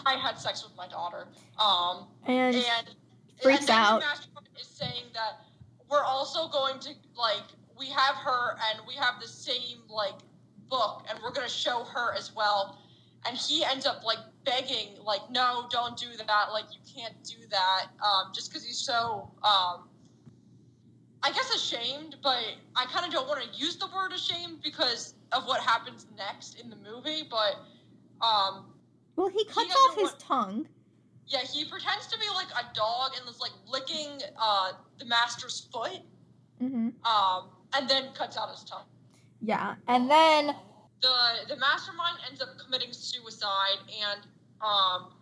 [0.06, 1.28] i had sex with my daughter.
[1.58, 2.94] Um And and
[3.42, 4.02] freaks and out.
[4.60, 5.40] is saying that
[5.88, 7.44] we're also going to like
[7.78, 10.18] we have her and we have the same like
[10.68, 12.78] book and we're going to show her as well.
[13.26, 16.46] And he ends up like begging like no don't do that.
[16.52, 19.87] Like you can't do that um, just because he's so um,
[21.22, 22.42] i guess ashamed but
[22.76, 26.60] i kind of don't want to use the word ashamed because of what happens next
[26.60, 27.56] in the movie but
[28.24, 28.66] um,
[29.16, 30.66] well he cuts doesn't off his want- tongue.
[31.26, 35.68] yeah, he pretends to be like a dog and is like licking uh, the master's
[35.72, 36.00] foot,
[36.58, 38.86] hmm um, and then cuts out his tongue.
[39.40, 39.74] Yeah.
[39.86, 40.54] And then
[41.00, 41.14] The
[41.48, 44.20] the mastermind ends up committing suicide, and
[44.60, 45.12] um,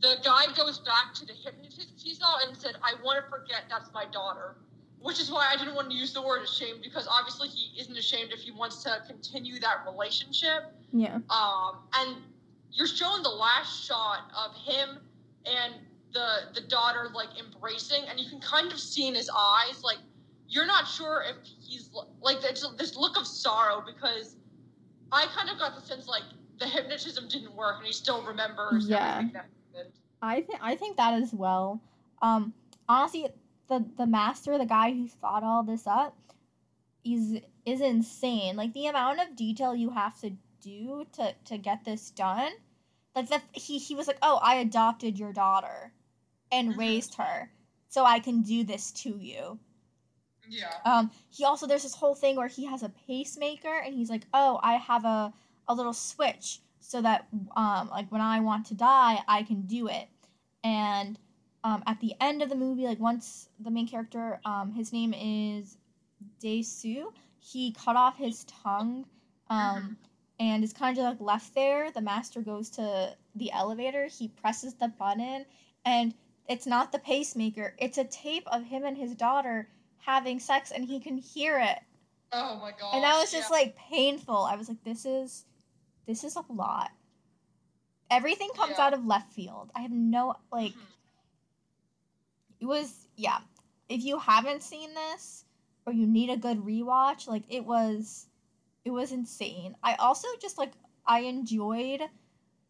[0.00, 3.62] the guy goes back to the hypnotist he saw and said, "I want to forget
[3.68, 4.54] that's my daughter."
[5.00, 7.96] Which is why I didn't want to use the word ashamed because obviously he isn't
[7.96, 10.74] ashamed if he wants to continue that relationship.
[10.92, 11.18] yeah.
[11.30, 12.16] um, and
[12.72, 14.98] you're shown the last shot of him
[15.46, 15.74] and
[16.12, 19.98] the the daughter like embracing, and you can kind of see in his eyes like
[20.48, 21.90] you're not sure if he's
[22.20, 24.36] like it's this look of sorrow because
[25.12, 26.24] I kind of got the sense like
[26.58, 29.12] the hypnotism didn't work and he still remembers Yeah.
[29.12, 29.92] everything that happened.
[30.20, 31.80] I think I think that as well.
[32.20, 32.52] Um,
[32.88, 33.28] honestly,
[33.70, 36.16] the the master, the guy who thought all this up,
[37.04, 38.56] is is insane.
[38.56, 42.52] Like the amount of detail you have to do to to get this done.
[43.16, 45.94] Like the he he was like, oh, I adopted your daughter,
[46.52, 46.78] and Mhm.
[46.78, 47.52] raised her,
[47.88, 49.60] so I can do this to you.
[50.48, 50.72] Yeah.
[50.84, 54.26] Um, he also there's this whole thing where he has a pacemaker, and he's like,
[54.34, 55.32] "Oh, I have a
[55.68, 59.88] a little switch so that um like when I want to die, I can do
[59.88, 60.08] it."
[60.64, 61.18] And
[61.64, 65.12] um, at the end of the movie, like once the main character, um, his name
[65.14, 65.76] is
[66.42, 69.04] Daesu, he cut off his tongue,
[69.48, 69.96] um,
[70.38, 71.90] and is kind of just like left there.
[71.90, 74.06] The master goes to the elevator.
[74.06, 75.44] He presses the button,
[75.84, 76.14] and
[76.48, 77.74] it's not the pacemaker.
[77.78, 81.78] It's a tape of him and his daughter having sex, and he can hear it.
[82.32, 82.94] Oh my god.
[82.94, 84.36] And that was just like painful.
[84.36, 85.44] I was like, this is,
[86.06, 86.90] this is a lot.
[88.10, 88.86] Everything comes Yeah.
[88.86, 89.70] out of left field.
[89.74, 90.72] I have no like.
[90.72, 90.78] Mhm.
[92.60, 93.38] It was yeah.
[93.88, 95.44] If you haven't seen this
[95.86, 98.26] or you need a good rewatch, like it was
[98.84, 99.74] it was insane.
[99.82, 100.72] I also just like
[101.06, 102.02] I enjoyed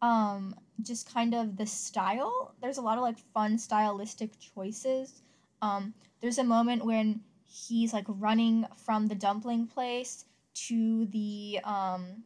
[0.01, 2.55] um just kind of the style.
[2.61, 5.21] There's a lot of like fun stylistic choices.
[5.61, 12.23] Um there's a moment when he's like running from the dumpling place to the um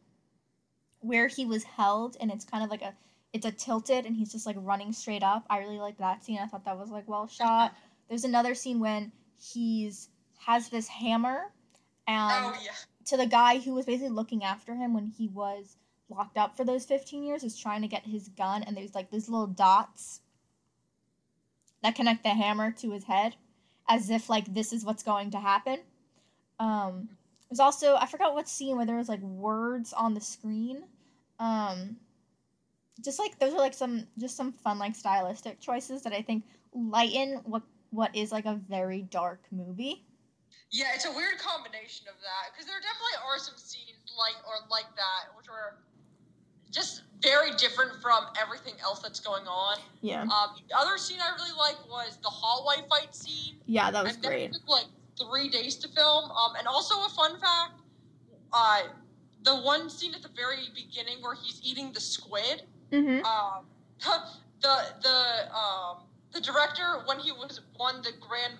[1.00, 2.94] where he was held and it's kind of like a
[3.36, 5.44] it's a tilted and he's just like running straight up.
[5.50, 6.38] I really like that scene.
[6.42, 7.74] I thought that was like well shot.
[8.08, 10.08] There's another scene when he's
[10.38, 11.52] has this hammer
[12.08, 12.72] and Oh yeah.
[13.06, 15.76] to the guy who was basically looking after him when he was
[16.08, 19.10] locked up for those 15 years is trying to get his gun and there's like
[19.10, 20.20] these little dots
[21.82, 23.34] that connect the hammer to his head
[23.88, 25.80] as if like this is what's going to happen
[26.60, 27.08] um
[27.50, 30.84] there's also i forgot what scene where there was like words on the screen
[31.40, 31.96] um
[33.04, 36.44] just like those are like some just some fun like stylistic choices that i think
[36.72, 40.04] lighten what what is like a very dark movie
[40.70, 44.66] Yeah, it's a weird combination of that because there definitely are some scenes like or
[44.70, 45.78] like that which are
[46.72, 49.78] just very different from everything else that's going on.
[50.02, 53.56] yeah Um, the other scene I really liked was the hallway fight scene.
[53.66, 54.86] yeah that was and great took like
[55.18, 56.30] three days to film.
[56.30, 57.80] Um, and also a fun fact,
[58.52, 58.82] uh,
[59.44, 62.62] the one scene at the very beginning where he's eating the squid.
[62.92, 63.64] Mm-hmm Um,
[64.62, 65.98] the the um
[66.32, 68.54] the director when he was won the grand.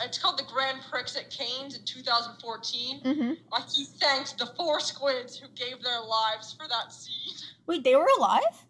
[0.00, 3.02] It's called the Grand Prix at Cannes in 2014.
[3.02, 7.36] mm-hmm Uh, he thanked the four squids who gave their lives for that scene.
[7.66, 8.64] wait they were alive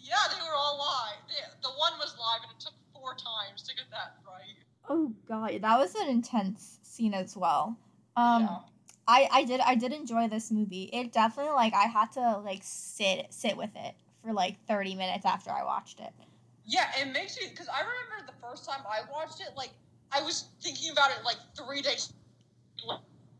[0.00, 1.20] Yeah, they were all live.
[1.28, 4.56] They, the one was live, and it took four times to get that right.
[4.88, 7.76] Oh god, that was an intense scene as well.
[8.16, 8.58] Um yeah.
[9.06, 10.84] I I did I did enjoy this movie.
[10.92, 15.24] It definitely like I had to like sit sit with it for like 30 minutes
[15.24, 16.12] after I watched it.
[16.64, 19.70] Yeah, it makes you because I remember the first time I watched it, like
[20.12, 22.12] I was thinking about it like three days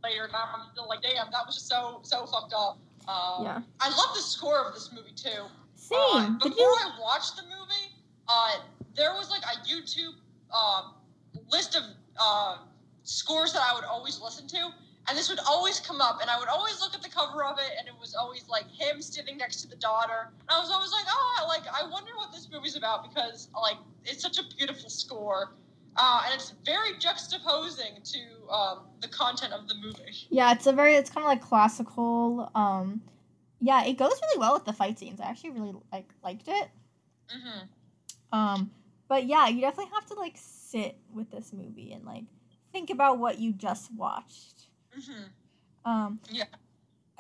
[0.03, 2.79] later, and I'm still like, damn, that was just so so fucked up.
[3.09, 3.61] Um, Yeah.
[3.81, 5.47] I love the score of this movie too.
[5.75, 5.99] Same.
[6.01, 7.95] Uh, before you I watched the movie,
[8.29, 8.59] uh,
[8.97, 10.15] there was like a YouTube
[10.55, 10.95] um,
[11.51, 11.83] list of
[12.21, 12.59] uh,
[13.05, 14.71] scores that I would always listen to,
[15.09, 17.59] and this would always come up, and I would always look at the cover of
[17.59, 20.71] it, and it was always like him sitting next to the daughter, and I was
[20.71, 24.43] always like, oh, like I wonder what this movie's about because like it's such a
[24.57, 25.55] beautiful score.
[25.95, 30.27] Uh, and it's very juxtaposing to um, the content of the movie.
[30.31, 33.03] Yeah, it's a very it's kind of like classical um
[33.61, 35.21] yeah, it goes really well with the fight scenes.
[35.21, 36.69] I actually really like liked it.
[37.29, 37.61] hmm
[38.33, 38.71] Um
[39.09, 42.25] but yeah, you definitely have to like sit with this movie and like
[42.73, 44.62] think about what you just watched.
[44.95, 45.23] Hmm
[45.85, 46.45] Um Yeah.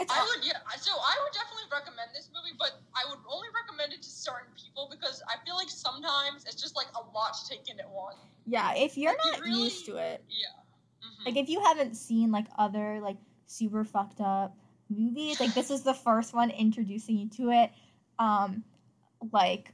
[0.00, 0.58] I would, yeah.
[0.80, 4.50] So I would definitely recommend this movie, but I would only recommend it to certain
[4.60, 7.88] people because I feel like sometimes it's just like a lot to take in at
[7.88, 8.16] once.
[8.46, 11.06] yeah, if you're like, you not really- used to it, Yeah.
[11.08, 11.26] Mhm.
[11.26, 14.56] like if you haven't seen like other like super fucked up
[14.88, 17.70] movies like this is the first one introducing you to it
[18.18, 18.62] um
[19.32, 19.72] like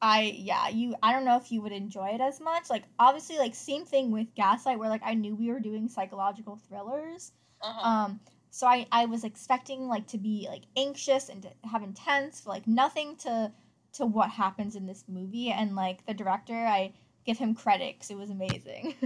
[0.00, 3.36] i yeah you i don't know if you would enjoy it as much like obviously
[3.38, 7.32] like same thing with gaslight where like i knew we were doing psychological thrillers
[7.62, 7.88] uh-huh.
[7.88, 8.20] um
[8.50, 12.66] so i i was expecting like to be like anxious and to have intense like
[12.66, 13.50] nothing to
[13.92, 16.92] to what happens in this movie and like the director i
[17.26, 18.94] give him credit because it was amazing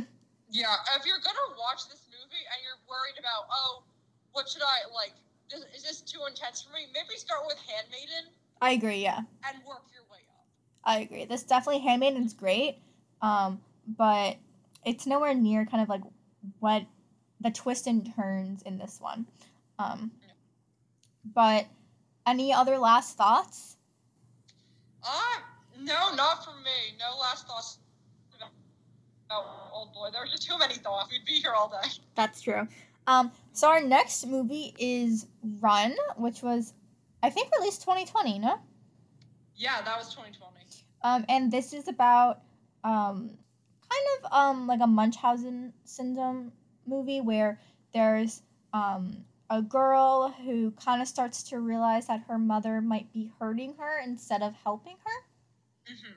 [0.52, 0.76] yeah.
[0.94, 3.82] If you're gonna watch this movie and you're worried about, oh,
[4.36, 5.16] what should I like?
[5.50, 6.86] Is, is this too intense for me?
[6.92, 8.30] Maybe start with Handmaiden
[8.62, 10.01] i agree yeah and work your.
[10.84, 11.24] I agree.
[11.24, 12.78] This definitely Handmaiden's great,
[13.20, 14.36] um, but
[14.84, 16.02] it's nowhere near kind of like
[16.60, 16.84] what
[17.40, 19.26] the twist and turns in this one.
[19.78, 20.10] Um,
[21.34, 21.66] but
[22.26, 23.76] any other last thoughts?
[25.04, 25.40] Uh,
[25.78, 26.96] no, not for me.
[26.98, 27.78] No last thoughts.
[29.30, 31.10] Oh, old boy, there's just too many thoughts.
[31.10, 31.88] We'd be here all day.
[32.14, 32.68] That's true.
[33.06, 35.26] Um, so our next movie is
[35.60, 36.74] Run, which was
[37.22, 38.58] I think released 2020, no?
[39.56, 40.61] Yeah, that was 2020.
[41.02, 42.42] Um, and this is about
[42.84, 43.30] um,
[43.90, 46.52] kind of um, like a Munchausen syndrome
[46.86, 47.60] movie where
[47.92, 48.42] there's
[48.72, 53.74] um, a girl who kind of starts to realize that her mother might be hurting
[53.78, 55.12] her instead of helping her.
[55.86, 56.12] hmm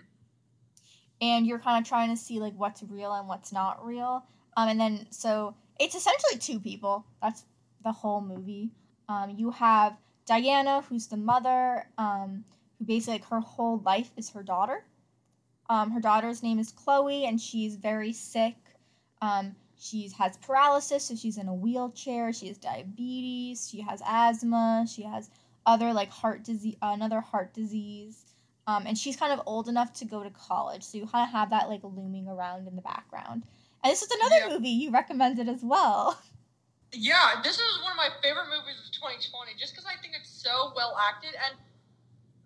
[1.22, 4.26] And you're kind of trying to see like what's real and what's not real.
[4.58, 7.06] Um, and then so it's essentially two people.
[7.22, 7.46] That's
[7.84, 8.72] the whole movie.
[9.08, 12.44] Um, you have Diana, who's the mother, um,
[12.84, 14.84] basically like her whole life is her daughter.
[15.70, 18.56] Um, her daughter's name is Chloe, and she's very sick.
[19.22, 22.32] Um, she has paralysis, so she's in a wheelchair.
[22.34, 23.68] She has diabetes.
[23.70, 24.86] She has asthma.
[24.88, 25.30] She has
[25.66, 28.26] other like heart disease, another heart disease.
[28.68, 31.32] Um, and she's kind of old enough to go to college, so you kind of
[31.32, 33.44] have that like looming around in the background.
[33.84, 34.54] And this is another Yeah.
[34.58, 36.20] movie you recommended as well.
[36.94, 40.30] Yeah, this is one of my favorite movies of 2020, just because I think it's
[40.32, 41.36] so well acted.
[41.36, 41.58] And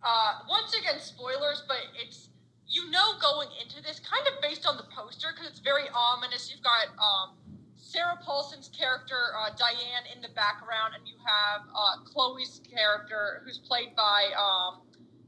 [0.04, 2.30] uh, once again, spoilers, but it's
[2.68, 6.52] you know going into this kind of based on the poster because it's very ominous.
[6.52, 7.36] You've got um,
[7.76, 13.58] Sarah Paulson's character uh, Diane in the background, and you have uh, Chloe's character who's
[13.58, 14.82] played by um,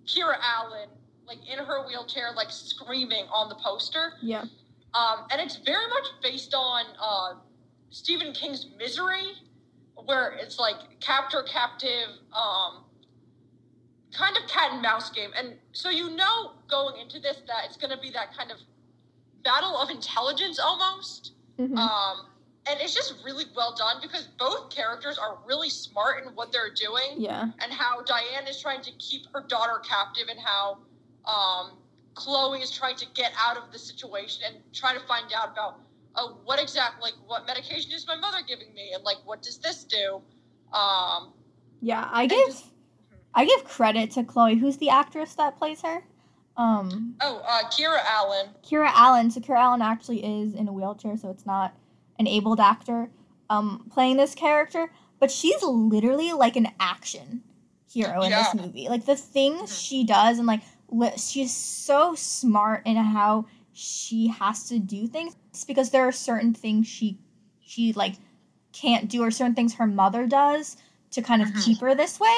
[0.05, 0.89] Kiera Allen,
[1.25, 4.13] like in her wheelchair, like screaming on the poster.
[4.21, 4.45] Yeah.
[4.93, 7.39] Um, and it's very much based on uh,
[7.89, 9.31] Stephen King's Misery,
[10.05, 12.83] where it's like captor captive, um,
[14.13, 15.31] kind of cat and mouse game.
[15.37, 18.57] And so you know going into this that it's going to be that kind of
[19.43, 21.33] battle of intelligence almost.
[21.59, 21.77] Mhm.
[21.77, 22.27] Um,
[22.67, 26.73] and it's just really well done because both characters are really smart in what they're
[26.73, 27.47] doing yeah.
[27.59, 30.77] and how Diane is trying to keep her daughter captive, and how
[31.25, 31.77] um,
[32.13, 35.79] Chloe is trying to get out of the situation and try to find out about
[36.13, 39.57] uh, what exactly, like, what medication is my mother giving me, and like, what does
[39.57, 40.21] this do?
[40.71, 41.33] Um,
[41.81, 42.65] Yeah, I give just-
[43.33, 46.03] I give credit to Chloe, who's the actress that plays her.
[46.57, 48.49] Um, oh, uh, Kiera Allen.
[48.63, 49.31] Kiera Allen.
[49.31, 51.73] So Kiera Allen actually is in a wheelchair, so it's not
[52.19, 53.09] an abled actor
[53.49, 57.41] um, playing this character, but she's literally like an action
[57.91, 58.87] hero in this movie.
[58.89, 59.81] Like the things Mhm.
[59.87, 65.35] she does, and like li- she's so smart in how she has to do things.
[65.49, 67.17] It's because there are certain things she
[67.61, 68.15] she like
[68.73, 70.77] can't do, or certain things her mother does
[71.11, 71.63] to kind of Mhm.
[71.65, 72.35] keep her this way.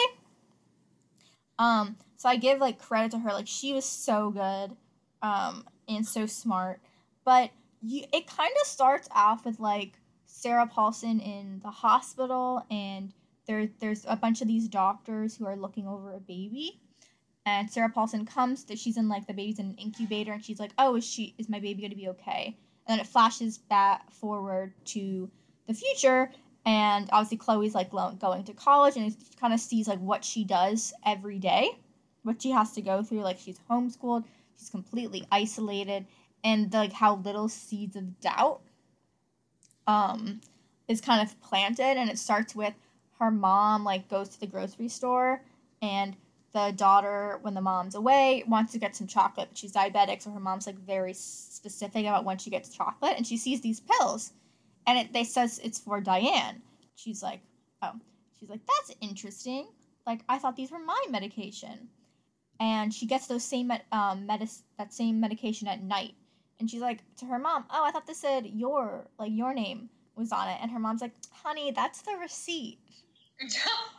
[1.60, 3.32] Um, so I give like credit to her.
[3.32, 4.76] Like she was so good,
[5.22, 6.82] um, and so smart.
[7.26, 7.52] But
[7.82, 9.94] you, it kind of starts off with like
[10.26, 13.14] Sarah Paulson in the hospital, and
[13.48, 16.80] there there's a bunch of these doctors who are looking over a baby.
[17.46, 18.64] And Sarah Paulson comes.
[18.66, 21.36] That she's in like the baby's in an incubator, and she's like, "Oh, is she?
[21.38, 25.30] Is my baby going to be okay?" And then it flashes back forward to
[25.68, 26.32] the future,
[26.66, 30.44] and obviously Chloe's like going to college, and it kind of sees like what she
[30.44, 31.78] does every day,
[32.24, 33.22] what she has to go through.
[33.22, 34.24] Like she's homeschooled,
[34.58, 36.06] she's completely isolated,
[36.44, 38.62] and like how little seeds of doubt
[39.88, 40.40] um
[40.88, 42.74] is kind of planted, and it starts with
[43.20, 45.42] her mom like goes to the grocery store,
[45.82, 46.16] and
[46.54, 50.30] the daughter when the mom's away wants to get some chocolate, but she's diabetic, so
[50.32, 54.32] her mom's like very specific about when she gets chocolate, and she sees these pills
[54.88, 56.62] and it they says it's for Diane.
[56.96, 57.42] She's like,
[57.82, 57.94] oh,
[58.40, 59.68] she's like, that's interesting.
[60.06, 61.88] Like I thought these were my medication,
[62.60, 66.14] and she gets those same med- um medis- that same medication at night,
[66.60, 69.90] and she's like to her mom, oh, I thought this said your like your name
[70.16, 72.80] was on it, and her mom's like, honey, that's the receipt,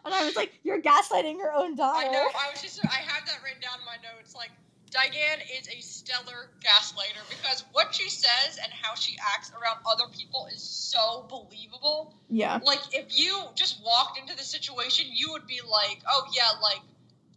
[0.05, 2.07] and I was like, you're gaslighting your own daughter.
[2.07, 2.29] I know.
[2.39, 2.85] I was just.
[2.85, 4.35] I have that written down in my notes.
[4.35, 4.51] Like
[4.95, 10.05] Diane is a stellar gaslighter because what she says and how she acts around other
[10.17, 12.15] people is so believable.
[12.31, 16.61] Yeah, Like if you just walked into the situation, you would be like, "Oh yeah,
[16.63, 16.81] like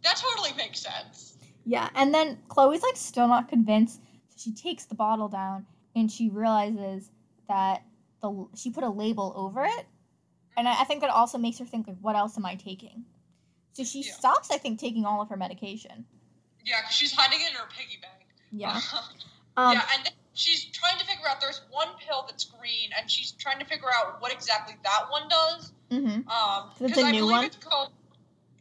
[0.04, 4.84] that totally makes sense." Yeah, and then Chloe's like still not convinced, so she takes
[4.84, 7.10] the bottle down and she realizes
[7.48, 7.82] that
[8.22, 9.86] the she put a label over it,
[10.56, 13.04] and I, I think that also makes her think like, what else am I taking?
[13.72, 14.12] So she Yeah.
[14.12, 16.06] stops, I think, taking all of her medication.
[16.68, 18.26] Yeah, because she's hiding it in her piggy bank.
[18.52, 18.80] Yeah.
[19.56, 21.40] Um, yeah, and then she's trying to figure out.
[21.40, 25.22] There's one pill that's green, and she's trying to figure out what exactly that one
[25.28, 25.72] does.
[25.90, 26.28] Mm-hmm.
[26.30, 27.44] Um, Is it because the I new believe one?
[27.46, 27.90] it's called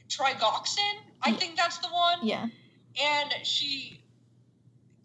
[0.10, 0.96] trigoxin.
[1.22, 1.36] I Yeah.
[1.36, 2.20] think that's the one.
[2.24, 2.48] Yeah.
[3.00, 4.02] And she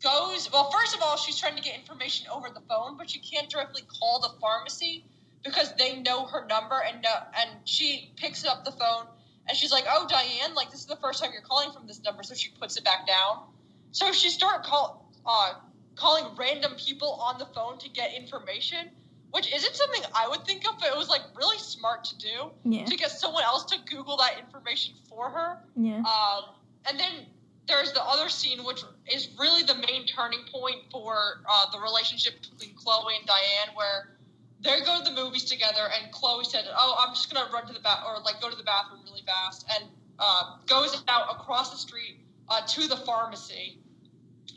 [0.02, 0.50] goes.
[0.50, 3.50] Well, first of all, she's trying to get information over the phone, but she can't
[3.50, 5.04] directly call the pharmacy
[5.44, 9.04] because they know her number and know, and she picks up the phone
[9.48, 12.02] and she's like, "Oh, Diane, like this is the first time you're calling from this
[12.02, 13.44] number," so she puts it back down.
[13.90, 15.54] So she start call uh,
[15.96, 18.90] calling random people on the phone to get information,
[19.30, 22.50] which isn't something I would think of, but it was like really smart to do
[22.64, 22.84] Yeah.
[22.86, 25.58] to get someone else to Google that information for her.
[25.76, 25.98] Yeah.
[25.98, 26.54] Um,
[26.88, 27.26] and then
[27.68, 28.82] there's the other scene, which
[29.12, 34.16] is really the main turning point for uh, the relationship between Chloe and Diane, where
[34.60, 37.72] they go to the movies together, and Chloe said, "Oh, I'm just gonna run to
[37.72, 39.84] the bath or like go to the bathroom really fast," and
[40.18, 42.18] uh, goes out across the street
[42.48, 43.78] uh, to the pharmacy,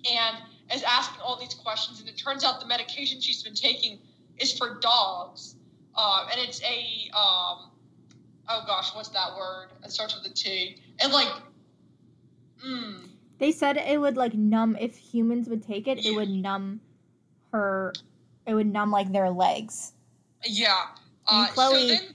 [0.09, 0.37] and
[0.73, 1.99] is asking all these questions.
[1.99, 3.99] And it turns out the medication she's been taking
[4.37, 5.55] is for dogs,
[5.95, 7.71] uh, and it's a um,
[8.49, 9.69] oh gosh, what's that word?
[9.83, 10.77] It starts with a T.
[10.99, 11.27] And like,
[12.65, 13.09] mm,
[13.39, 16.81] They said it would like numb if humans would take it, it would numb
[17.51, 17.93] her
[18.45, 19.93] it would numb like their legs.
[20.43, 20.87] yeah.
[21.29, 22.14] And Uh, Chloe- So then,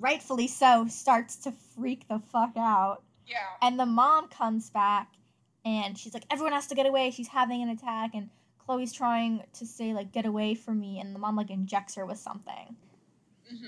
[0.00, 3.02] Rightfully so, starts to freak the fuck out.
[3.26, 3.38] yeah.
[3.62, 5.12] And the mom comes back
[5.64, 7.10] and she's like, everyone has to get away.
[7.10, 8.10] She's having an attack.
[8.14, 8.28] And
[8.58, 11.00] Chloe's trying to say, like, get away from me.
[11.00, 12.76] And the mom, like, injects her with something.
[13.48, 13.66] hmm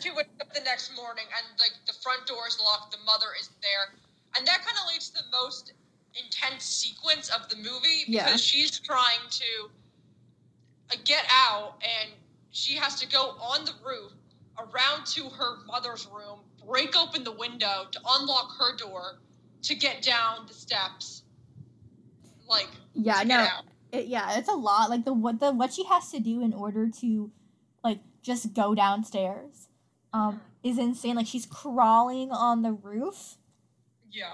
[0.00, 2.92] She wakes up the next morning and like the front door is locked.
[2.92, 3.98] The mother isn't there,
[4.36, 5.72] and that kind of leads to the most
[6.14, 8.36] intense sequence of the movie because Yeah.
[8.36, 9.70] she's trying to
[10.92, 12.12] uh, get out and
[12.50, 14.12] she has to go on the roof
[14.58, 19.20] around to her mother's room, break open the window to unlock her door
[19.62, 21.22] to get down the steps.
[22.48, 23.46] Like Yeah, no.
[23.92, 24.88] It, yeah, it's a lot.
[24.90, 27.30] Like, the what, the what she has to do in order to,
[27.82, 29.68] like, just go downstairs
[30.12, 31.16] um, is insane.
[31.16, 33.36] Like, she's crawling on the roof.
[34.12, 34.30] Yeah.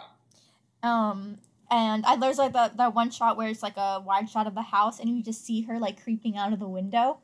[0.82, 1.38] Um,
[1.70, 4.54] and I, there's like that that one shot where it's like a wide shot of
[4.54, 7.18] the house, and you just see her like creeping out of the window.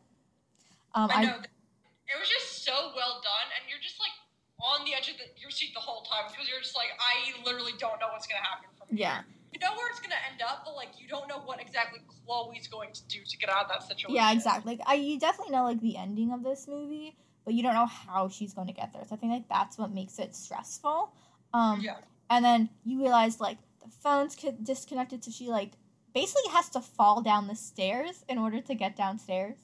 [0.95, 1.37] Um, I I, know.
[1.37, 4.15] It was just so well done, and you're just like
[4.63, 7.35] on the edge of the, your seat the whole time because you're just like, I
[7.45, 9.07] literally don't know what's gonna happen from here.
[9.09, 9.21] yeah,
[9.53, 12.69] You know where it's gonna end up, but like you don't know what exactly Chloe's
[12.69, 14.15] going to do to get out of that situation.
[14.15, 14.77] yeah, exactly.
[14.77, 17.87] Like I, you definitely know like the ending of this movie, but you don't know
[17.87, 19.03] how she's going to get there.
[19.09, 21.13] So I think like that's what makes it stressful.
[21.53, 21.97] Um, Yeah.
[22.31, 25.73] and then you realize like the phone's co- disconnected, so she like
[26.15, 29.57] basically has to fall down the stairs in order to get downstairs.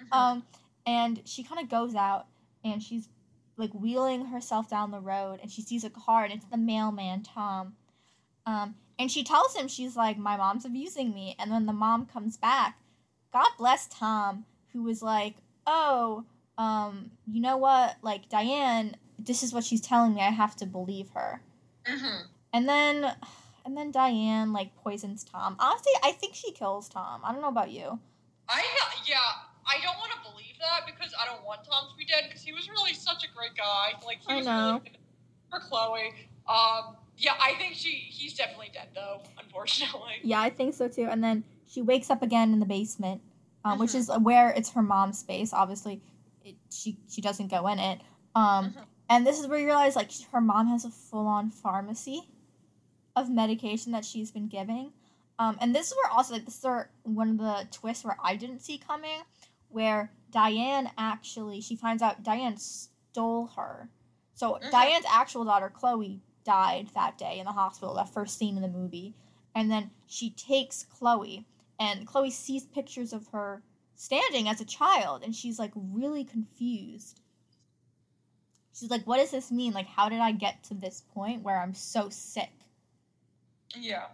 [0.00, 0.16] Mhm.
[0.16, 0.42] Um,
[0.86, 2.26] and she kind of goes out
[2.72, 3.08] and she's
[3.56, 7.22] like wheeling herself down the road and she sees a car and it's the mailman,
[7.22, 7.74] Tom.
[8.46, 11.36] Um, and she tells him, she's like, My mom's abusing me.
[11.38, 12.78] And then the mom comes back.
[13.32, 16.24] God bless Tom, who was like, Oh,
[16.56, 17.96] um, you know what?
[18.02, 20.20] Like, Diane, this is what she's telling me.
[20.22, 21.42] I have to believe her.
[21.84, 22.22] Mhm.
[22.52, 23.16] And then.
[23.64, 25.54] And then Diane like poisons Tom.
[25.58, 27.20] Honestly, I think she kills Tom.
[27.22, 27.98] I don't know about you.
[28.48, 28.64] I
[29.04, 29.18] yeah.
[29.66, 32.42] I don't want to believe that because I don't want Tom to be dead because
[32.42, 33.92] he was really such a great guy.
[34.04, 34.80] Like he I was know.
[34.84, 34.92] really
[35.50, 36.12] for Chloe.
[36.48, 39.22] Um, yeah, I think she he's definitely dead though.
[39.42, 40.14] Unfortunately.
[40.22, 41.08] Yeah, I think so too.
[41.10, 43.20] And then she wakes up again in the basement,
[43.64, 43.94] um, which Mhm.
[43.96, 45.52] is where it's her mom's space.
[45.52, 46.00] Obviously,
[46.44, 48.00] it, she she doesn't go in it.
[48.34, 48.84] Um, Mhm.
[49.10, 52.28] and this is where you realize like her mom has a full on pharmacy
[53.16, 54.92] of medication that she's been giving.
[55.40, 58.16] Um, and this is where also like this is where one of the twists where
[58.22, 59.20] I didn't see coming,
[59.70, 63.90] where Diane actually she finds out Diane stole her.
[64.34, 64.70] So Mhm.
[64.70, 67.94] Diane's actual daughter Chloe died that day in the hospital.
[67.94, 69.14] That first scene in the movie,
[69.54, 71.46] and then she takes Chloe,
[71.78, 73.62] and Chloe sees pictures of her
[73.94, 77.20] standing as a child, and she's like really confused.
[78.72, 79.72] She's like, "What does this mean?
[79.72, 82.52] Like, how did I get to this point where I'm so sick?"
[83.74, 84.06] Yeah.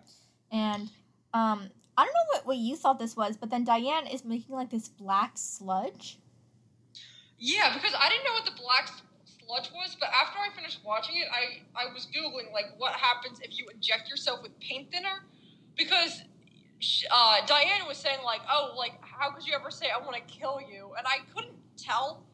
[0.51, 0.91] And
[1.35, 4.55] um, I don't know what, what you thought this was, but then Diane is making
[4.55, 6.19] like this black sludge.
[7.39, 11.17] Yeah, because I didn't know what the black sludge was, but after I finished watching
[11.17, 15.25] it, I, I was googling like what happens if you inject yourself with paint thinner,
[15.77, 16.23] because
[17.11, 20.23] uh, Diane was saying like, oh, like how could you ever say I want to
[20.23, 20.91] kill you?
[20.99, 22.25] And I couldn't tell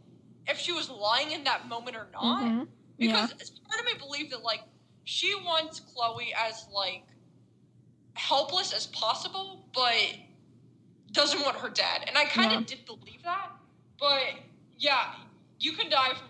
[0.47, 2.69] if she was lying in that moment or not, Mhm.
[2.99, 3.13] Yeah.
[3.13, 4.63] because it's part of me believe that like
[5.05, 7.05] she wants Chloe as like
[8.21, 10.15] helpless as possible, but
[11.13, 12.05] doesn't want her dead.
[12.07, 13.51] And I kind of did believe that,
[13.99, 14.35] but
[14.79, 15.15] yeah,
[15.59, 16.29] you can die from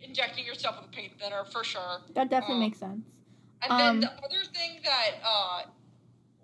[0.00, 2.02] injecting yourself with a paint thinner for sure.
[2.14, 3.08] That definitely um, makes sense.
[3.62, 5.62] And Um, then the other thing that, uh,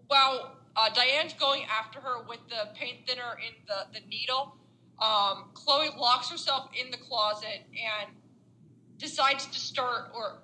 [0.08, 4.56] while uh, Diane's going after her with the paint thinner in the, the needle,
[4.98, 8.10] um, Chloe locks herself in the closet and
[8.98, 10.38] decides to start or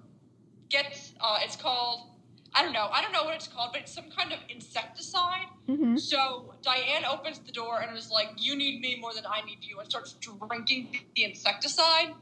[0.69, 2.11] gets, uh, it's called,
[2.55, 5.47] I don't know, I don't know what it's called, but it's some kind of insecticide.
[5.69, 5.97] Mm-hmm.
[5.97, 9.59] So Diane opens the door and is like, "You need me more than I need
[9.63, 12.15] you," and starts drinking the insecticide,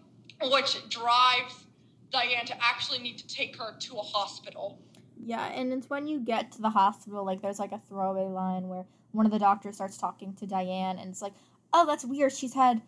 [0.42, 1.66] which drives
[2.10, 4.78] Diane to actually need to take her to a hospital.
[5.16, 8.68] Yeah, and it's when you get to the hospital, like there's like a throwaway line
[8.68, 11.34] where one of the doctors starts talking to Diane, and it's like,
[11.72, 12.32] oh, that's weird.
[12.32, 12.82] She's had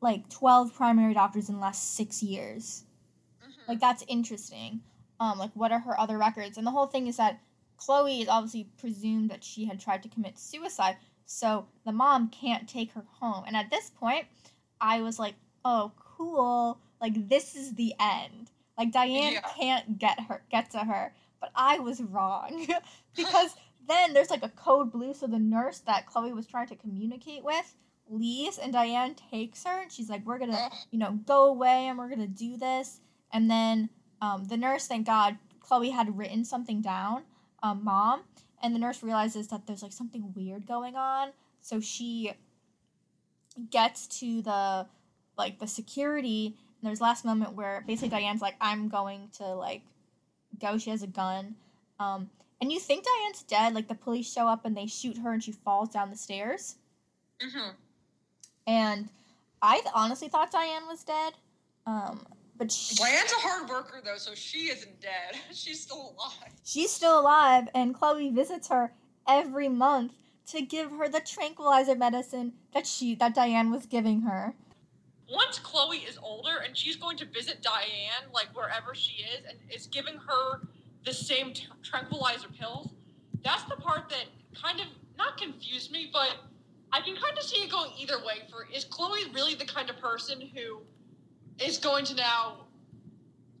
[0.00, 2.84] like 12 primary doctors in the last six years.
[3.68, 4.80] Like that's interesting.
[5.20, 6.58] Um, like what are her other records?
[6.58, 7.40] And the whole thing is that
[7.76, 12.68] Chloe is obviously presumed that she had tried to commit suicide, so the mom can't
[12.68, 13.44] take her home.
[13.46, 14.26] And at this point,
[14.80, 15.34] I was like,
[15.64, 16.80] oh, cool.
[17.00, 18.50] Like this is the end.
[18.76, 19.40] Like Diane Yeah.
[19.56, 21.14] can't get her get to her.
[21.40, 22.66] But I was wrong.
[23.16, 23.54] because
[23.88, 27.44] then there's like a code blue, so the nurse that Chloe was trying to communicate
[27.44, 27.74] with
[28.08, 31.98] leaves and Diane takes her and she's like, We're gonna you know, go away and
[31.98, 33.00] we're gonna do this.
[33.32, 33.88] And then
[34.20, 37.22] um, the nurse, thank God, Chloe had written something down,
[37.62, 38.22] um, mom,
[38.62, 41.30] and the nurse realizes that there's like something weird going on.
[41.60, 42.32] So she
[43.70, 44.86] gets to the
[45.36, 46.56] like the security.
[46.80, 49.82] And there's last moment where basically Diane's like, I'm going to like
[50.60, 50.78] go.
[50.78, 51.56] She has a gun.
[51.98, 52.30] Um,
[52.60, 53.74] and you think Diane's dead.
[53.74, 56.76] Like the police show up and they shoot her and she falls down the stairs.
[57.42, 57.70] Mm-hmm.
[58.66, 59.08] And
[59.62, 61.34] I honestly thought Diane was dead.
[61.86, 62.26] Um,
[62.60, 65.40] but she, Diane's a hard worker though, so she isn't dead.
[65.54, 66.52] She's still alive.
[66.62, 68.92] she's still alive, and Chloe visits her
[69.26, 70.12] every month
[70.48, 74.52] to give her the tranquilizer medicine that she that Diane was giving her.
[75.26, 79.56] Once Chloe is older and she's going to visit Diane, like wherever she is, and
[79.74, 80.60] is giving her
[81.06, 82.90] the same t- tranquilizer pills,
[83.42, 84.26] that's the part that
[84.60, 86.36] kind of not confused me, but
[86.92, 88.42] I can kind of see it going either way.
[88.50, 90.82] For is Chloe really the kind of person who
[91.62, 92.66] is going to now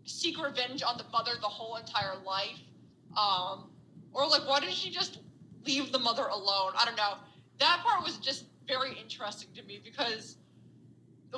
[0.04, 2.58] seek revenge on the mother the whole entire life,
[3.16, 3.70] um,
[4.12, 5.18] or like why did she just
[5.66, 6.72] leave the mother alone?
[6.76, 7.14] I don't know.
[7.58, 10.36] That part was just very interesting to me because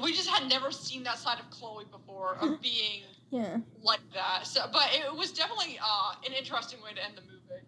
[0.02, 3.58] we just had never seen that side of Chloe before of being Yeah.
[3.82, 4.46] like that.
[4.46, 7.62] So, but it was definitely uh, an interesting way to end the movie.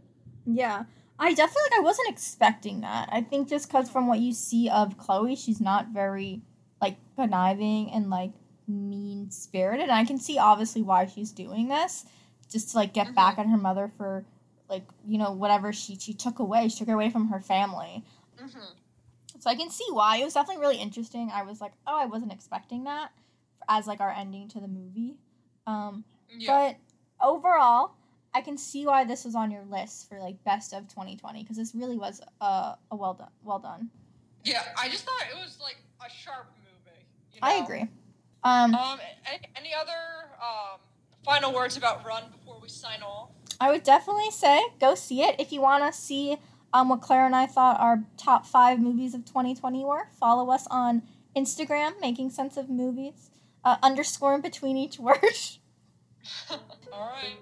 [0.47, 0.85] Yeah.
[1.19, 3.09] I definitely like I wasn't expecting that.
[3.12, 6.43] I think just cuz from what you see of Chloe, she's not very
[6.81, 8.33] like conniving and like
[8.69, 9.85] mean spirited.
[9.85, 12.05] And I can see obviously why she's doing this
[12.51, 13.15] just to like get Mhm.
[13.15, 14.24] back at her mother for
[14.69, 16.69] like, you know, whatever she she took away.
[16.69, 18.05] She took her away from her family.
[18.39, 19.39] Mm-hmm.
[19.41, 20.16] So I can see why.
[20.19, 21.31] It was definitely really interesting.
[21.32, 23.12] I was like, "Oh, I wasn't expecting that."
[23.69, 25.16] As like our ending to the movie.
[25.66, 26.05] Um
[26.35, 26.73] Yeah,
[27.20, 27.93] but overall,
[28.32, 31.57] I can see why this was on your list for like best of 2020 because
[31.57, 33.31] this really was a, a well done.
[33.43, 33.91] Well done.
[34.45, 34.62] yeah.
[34.77, 37.07] I just thought it was like a sharp movie.
[37.32, 37.89] You I agree.
[38.45, 39.93] Um, Um, any, any other
[40.41, 40.79] um,
[41.25, 43.31] final words about Run before we sign off?
[43.61, 46.37] I would definitely say go see it if you want to see
[46.73, 50.09] um what Clare and I thought our top five movies of 2020 were.
[50.19, 51.03] Follow us on
[51.37, 53.31] Instagram, making sense of movies.
[53.65, 55.16] Uh, underscore in between each word.
[56.51, 56.59] All
[56.93, 57.37] right.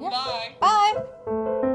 [0.00, 0.10] Yeah.
[0.10, 0.54] Bye.
[0.60, 1.68] Bye.